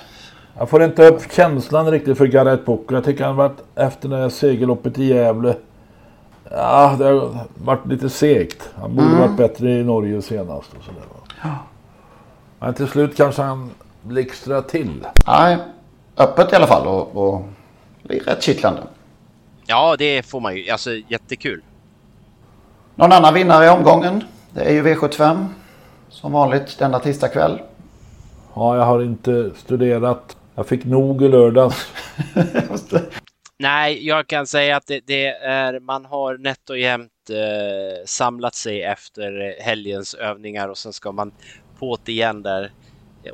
[0.58, 2.94] Jag får inte upp känslan riktigt för Garrett Booker.
[2.94, 5.56] Jag tycker han varit efter det här segerloppet i Gävle.
[6.50, 8.70] Ja, det har varit lite segt.
[8.74, 9.20] Han borde mm.
[9.20, 10.70] varit bättre i Norge senast.
[10.78, 11.02] Och sådär.
[11.42, 11.58] Ja.
[12.58, 13.70] Men till slut kanske han
[14.02, 15.06] blixtrar till.
[15.26, 15.58] Nej,
[16.16, 17.42] öppet i alla fall och, och
[18.02, 18.82] blir rätt kittlande.
[19.66, 20.70] Ja, det får man ju.
[20.70, 21.62] Alltså jättekul.
[22.94, 24.24] Någon annan vinnare i omgången?
[24.50, 25.46] Det är ju V75
[26.12, 27.58] som vanligt denna tisdag kväll.
[28.54, 30.36] Ja, jag har inte studerat.
[30.54, 31.92] Jag fick nog i lördags.
[33.58, 38.54] Nej, jag kan säga att det, det, är, man har nätt och jämnt eh, samlat
[38.54, 41.32] sig efter helgens övningar och sen ska man
[41.78, 42.72] på det igen där.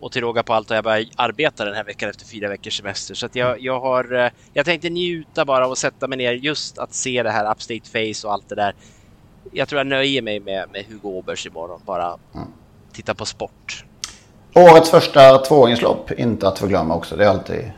[0.01, 2.77] Och till råga på allt har jag börjat arbeta den här veckan efter fyra veckors
[2.77, 3.15] semester.
[3.15, 6.79] Så att jag, jag har, eh, jag tänkte njuta bara och sätta mig ner just
[6.79, 8.75] att se det här Upstate Face och allt det där.
[9.53, 12.49] Jag tror jag nöjer mig med, med Hugo Åbergs imorgon, bara mm.
[12.99, 13.85] Titta på sport.
[14.55, 17.17] Årets första tvååringslopp, inte att förglömma också.
[17.17, 17.73] Det är alltid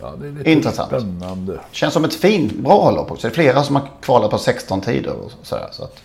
[0.00, 0.88] ja, det är lite intressant.
[0.88, 1.60] Spännande.
[1.70, 3.28] Känns som ett fint, bra lopp också.
[3.28, 5.68] Det är flera som har kvalat på 16 tider och sådär.
[5.72, 6.02] Så att,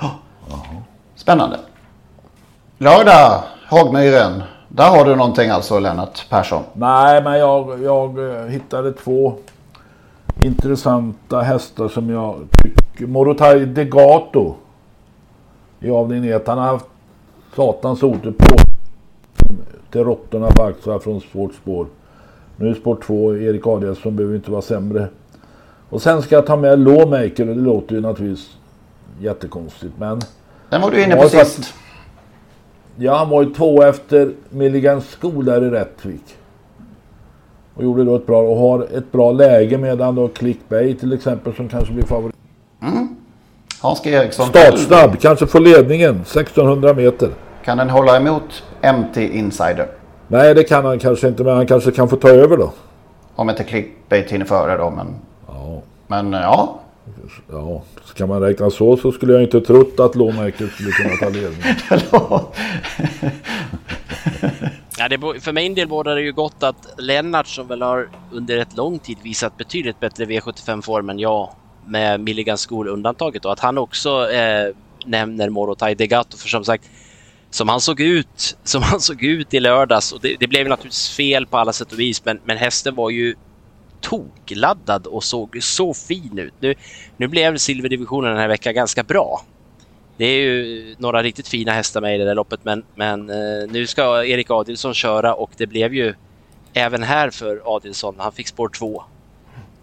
[0.00, 0.14] oh.
[1.14, 1.58] Spännande.
[2.78, 4.42] Lördag, Hagmyren.
[4.68, 6.62] Där har du någonting alltså Lennart Persson?
[6.72, 9.34] Nej, men jag, jag eh, hittade två
[10.42, 13.06] intressanta hästar som jag tycker.
[13.06, 14.54] Morotai Degato
[15.80, 16.46] i avdelning 1.
[16.46, 16.86] Han har haft
[17.56, 18.56] satans otur på
[19.90, 21.86] till råttorna på Axlar från svårt spår.
[22.56, 25.08] Nu är spår 2, Erik Adielsson behöver inte vara sämre.
[25.88, 28.56] Och sen ska jag ta med Lawmaker och det låter ju naturligtvis
[29.20, 30.20] jättekonstigt men...
[30.70, 31.74] Den var du inne på sist.
[32.96, 36.36] Ja, han var ju två efter Milligan School där i Rättvik.
[37.74, 41.54] Och gjorde då ett bra, och har ett bra läge medan då Clickbay till exempel
[41.54, 42.36] som kanske blir favorit.
[42.82, 43.16] Mm.
[43.80, 44.06] Hans.
[44.06, 44.48] Eriksson.
[44.48, 47.30] Startsnabb, kanske får ledningen 1600 meter.
[47.64, 49.88] Kan den hålla emot MT Insider?
[50.28, 52.72] Nej, det kan han kanske inte, men han kanske kan få ta över då.
[53.34, 55.06] Om inte clickbait hinner före då, men...
[55.46, 55.82] Ja.
[56.06, 56.80] Men ja.
[57.50, 61.28] Ja, ska man räkna så så skulle jag inte trott att Lånäker skulle kunna ta
[61.28, 61.76] ledningen.
[64.98, 68.58] ja, det, för min del bådar det ju gott att Lennart som väl har under
[68.58, 71.50] ett lång tid visat betydligt bättre V75-form än jag
[71.86, 74.74] med Milligan School undantaget och att han också eh,
[75.04, 76.90] nämner Morotai Degato för som sagt
[77.50, 81.10] som han såg ut, som han såg ut i lördags och det, det blev naturligtvis
[81.10, 83.34] fel på alla sätt och vis men, men hästen var ju
[84.00, 86.54] tokladdad och såg så fin ut.
[86.60, 86.74] Nu,
[87.16, 89.44] nu blev silverdivisionen den här veckan ganska bra.
[90.16, 93.68] Det är ju några riktigt fina hästar med i det där loppet men, men eh,
[93.70, 96.14] nu ska Erik Adilsson köra och det blev ju
[96.72, 98.14] även här för Adilsson.
[98.18, 99.02] Han fick spår 2.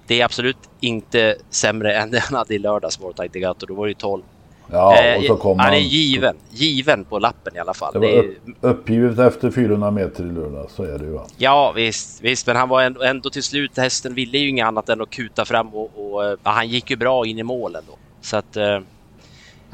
[0.07, 3.65] Det är absolut inte sämre än det han hade i lördags, Mortai Degato.
[3.65, 4.23] Då var det ju 12.
[4.71, 6.35] Ja, och så kom han är given.
[6.51, 7.93] Given på lappen i alla fall.
[7.93, 11.11] Det var Det är- upp, uppgivet efter 400 meter i lördag, så är det ju
[11.11, 11.25] va.
[11.37, 14.89] Ja visst, visst, men han var ändå, ändå till slut, hästen ville ju inget annat
[14.89, 17.97] än att kuta fram och, och eh, han gick ju bra in i målen då.
[18.21, 18.57] Så att...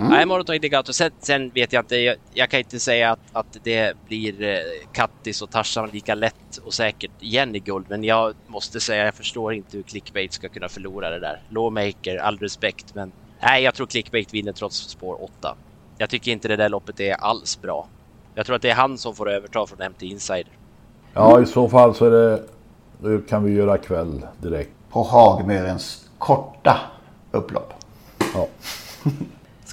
[0.03, 0.93] Eh, Nej, Moroton Indigato.
[0.93, 4.57] Sen, sen vet jag inte, jag, jag kan inte säga att, att det blir eh,
[4.91, 9.13] Kattis och Tarzan lika lätt och säkert igen i guld, men jag måste säga jag
[9.13, 11.41] förstår inte hur Clickbait ska kunna förlora det där.
[11.49, 15.55] Lawmaker, all respekt, men nej, jag tror Clickbait vinner trots spår 8.
[15.97, 17.87] Jag tycker inte det där loppet är alls bra.
[18.35, 20.51] Jag tror att det är han som får överta från MT Insider.
[21.13, 22.43] Ja, i så fall så är det...
[22.99, 24.71] Då kan vi göra kväll direkt.
[24.89, 26.79] På Hagmyrens korta
[27.31, 27.73] upplopp.
[28.33, 28.47] Ja.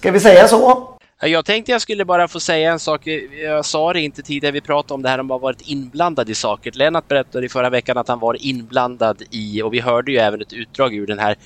[0.01, 0.89] Ska vi säga så?
[1.21, 3.07] Jag tänkte jag skulle bara få säga en sak.
[3.43, 4.53] Jag sa det inte tidigare.
[4.53, 6.73] Vi pratade om det här om att ha varit inblandad i saker.
[6.73, 10.41] Lennart berättade i förra veckan att han var inblandad i, och vi hörde ju även
[10.43, 11.37] ett utdrag ur den här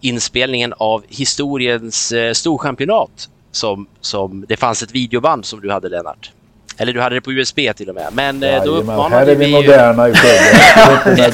[0.00, 3.28] inspelningen av historiens eh, storchampionat.
[3.50, 6.32] Som, som, det fanns ett videoband som du hade Lennart.
[6.76, 8.08] Eller du hade det på USB till och med.
[8.12, 9.52] Men eh, då uppmanade här är vi vi ju...
[9.52, 11.24] moderna i Skövde.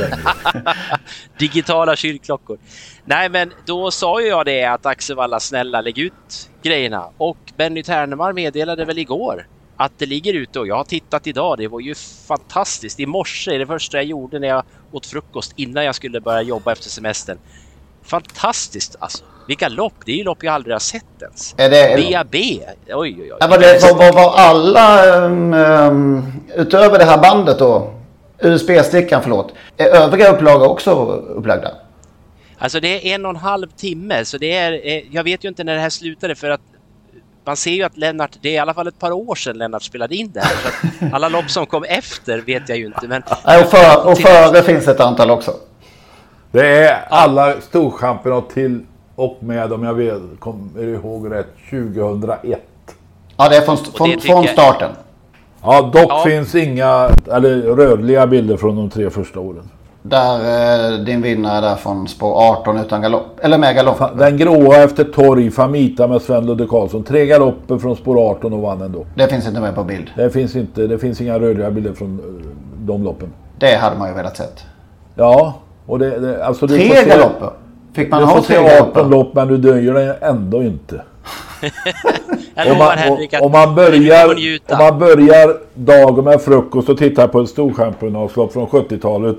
[0.00, 0.18] Är.
[1.38, 2.58] Digitala kyrkklockor.
[3.04, 7.08] Nej, men då sa ju jag det att Axevalla, snälla lägg ut grejerna.
[7.16, 9.46] Och Benny Ternemar meddelade väl igår
[9.76, 11.58] att det ligger ute och jag har tittat idag.
[11.58, 11.94] Det var ju
[12.28, 13.00] fantastiskt.
[13.00, 14.62] I morse, det första jag gjorde när jag
[14.92, 17.38] åt frukost innan jag skulle börja jobba efter semestern.
[18.02, 19.24] Fantastiskt alltså.
[19.48, 19.94] Vilka lopp!
[20.04, 21.54] Det är ju lopp jag aldrig har sett ens.
[21.58, 22.34] Är det- BAB!
[22.34, 22.64] Oj,
[22.94, 23.32] oj, oj.
[23.40, 27.94] Ja, var, det, var, var, var alla, um, um, utöver det här bandet då,
[28.40, 31.70] USB-stickan förlåt, är övriga upplagor också upplagda?
[32.58, 35.48] Alltså det är en och en halv timme så det är, eh, jag vet ju
[35.48, 36.60] inte när det här slutade för att
[37.44, 39.82] man ser ju att Lennart, det är i alla fall ett par år sedan Lennart
[39.82, 40.48] spelade in det här.
[40.62, 40.68] Så
[41.06, 43.08] att alla lopp som kom efter vet jag ju inte.
[43.08, 45.52] Men och, för, och före finns ett antal också.
[46.52, 48.86] Det är alla storchampionat till
[49.22, 52.60] och med, om jag vet, kommer ihåg rätt, 2001.
[53.36, 54.90] Ja, det är från, från, från starten.
[55.62, 56.24] Ja, dock Ja.
[56.26, 59.70] finns inga eller, rörliga bilder från de tre första åren.
[60.02, 60.34] Där
[60.92, 63.26] eh, din vinnare där från spår 18 utan galopp.
[63.40, 64.18] Eller med galopp.
[64.18, 67.02] Den gråa efter torg, Famita med Sven Ludde Karlsson.
[67.02, 69.06] Tre galopper från spår 18 och vann ändå.
[69.14, 70.10] Det finns inte med på bild.
[70.16, 72.46] Det finns, inte, det finns inga rörliga bilder från eh,
[72.78, 73.32] de loppen.
[73.58, 74.64] Det hade man ju velat sett.
[75.14, 75.54] Ja,
[75.86, 76.18] och det...
[76.18, 77.50] det alltså Tre galopper?
[77.94, 79.00] Fick man du ha får tre se galopper?
[79.00, 81.02] 18 lopp men du döjer den ändå inte.
[82.56, 84.28] Om man, om, om, man börjar,
[84.68, 89.36] om man börjar dagen med frukost och tittar på ett storchampionatslopp från 70-talet.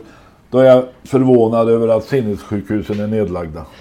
[0.49, 3.65] Då är jag förvånad över att sinnessjukhusen är nedlagda.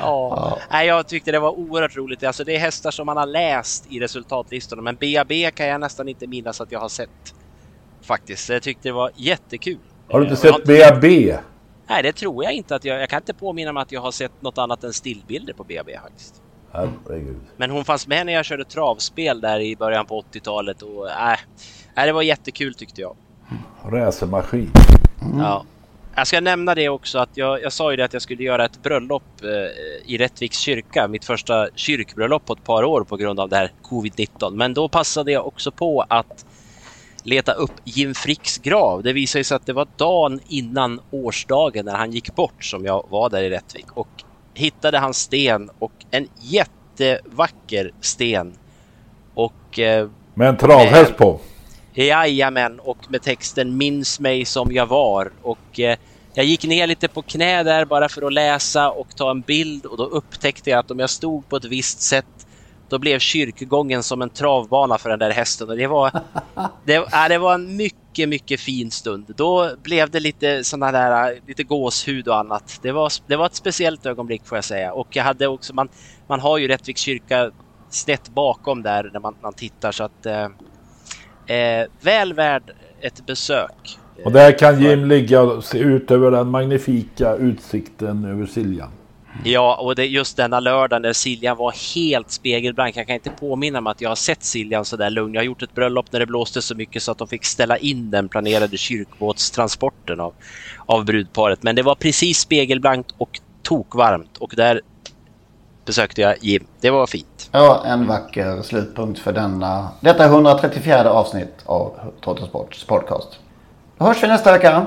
[0.00, 0.58] Ja.
[0.70, 2.24] Nej, jag tyckte det var oerhört roligt.
[2.24, 6.08] Alltså, det är hästar som man har läst i resultatlistorna, men BAB kan jag nästan
[6.08, 7.34] inte minnas att jag har sett.
[8.02, 9.78] Faktiskt, jag tyckte det var jättekul.
[10.10, 11.04] Har du inte sett BAB?
[11.88, 13.00] Nej, det tror jag inte att jag...
[13.00, 15.90] Jag kan inte påminna mig att jag har sett något annat än stillbilder på BAB
[16.02, 16.42] faktiskt.
[16.72, 17.40] Herregud.
[17.56, 21.32] Men hon fanns med när jag körde travspel där i början på 80-talet och äh,
[21.96, 23.16] äh, det var jättekul tyckte jag.
[23.84, 24.70] Racermaskin.
[25.38, 25.64] Ja.
[26.14, 28.64] Jag ska nämna det också att jag, jag sa ju det att jag skulle göra
[28.64, 33.40] ett bröllop eh, i Rättviks kyrka, mitt första kyrkbröllop på ett par år på grund
[33.40, 34.56] av det här covid-19.
[34.56, 36.46] Men då passade jag också på att
[37.28, 39.02] leta upp Jim Fricks grav.
[39.02, 43.06] Det visade sig att det var dagen innan årsdagen när han gick bort som jag
[43.10, 44.08] var där i Rättvik och
[44.54, 48.52] hittade hans sten och en jättevacker sten.
[49.34, 51.40] Och eh, Med en travhäst på.
[51.94, 55.30] Jajamän, och med texten Minns mig som jag var.
[55.42, 55.98] Och eh,
[56.34, 59.86] jag gick ner lite på knä där bara för att läsa och ta en bild
[59.86, 62.37] och då upptäckte jag att om jag stod på ett visst sätt
[62.88, 66.10] då blev kyrkogången som en travbana för den där hästen och det var,
[66.84, 69.24] det, ja, det var en mycket, mycket fin stund.
[69.36, 72.78] Då blev det lite sådana där, lite gåshud och annat.
[72.82, 75.88] Det var, det var ett speciellt ögonblick får jag säga och jag hade också, man,
[76.26, 77.50] man har ju Rättviks kyrka
[77.90, 80.26] snett bakom där när man, man tittar så att
[81.48, 82.62] Eh, väl värd
[83.00, 83.98] ett besök.
[84.24, 88.90] Och där kan Jim ligga och se ut över den magnifika utsikten över Siljan.
[89.44, 92.96] Ja, och det, just denna lördag när Siljan var helt spegelblank.
[92.96, 95.34] Jag kan inte påminna mig att jag har sett Siljan så där lugn.
[95.34, 97.76] Jag har gjort ett bröllop när det blåste så mycket så att de fick ställa
[97.76, 100.34] in den planerade kyrkbåtstransporten av,
[100.86, 101.62] av brudparet.
[101.62, 104.80] Men det var precis spegelblankt och tokvarmt och där
[105.84, 106.66] besökte jag Jim.
[106.80, 107.48] Det var fint.
[107.52, 113.38] Ja, en vacker slutpunkt för denna, detta 134 avsnitt av Trottosports podcast.
[113.98, 114.86] Då hörs vi nästa vecka.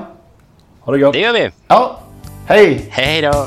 [0.80, 1.12] Ha det gott.
[1.12, 1.50] Det gör vi.
[1.68, 2.00] Ja,
[2.46, 2.88] hej!
[2.90, 3.46] Hej då!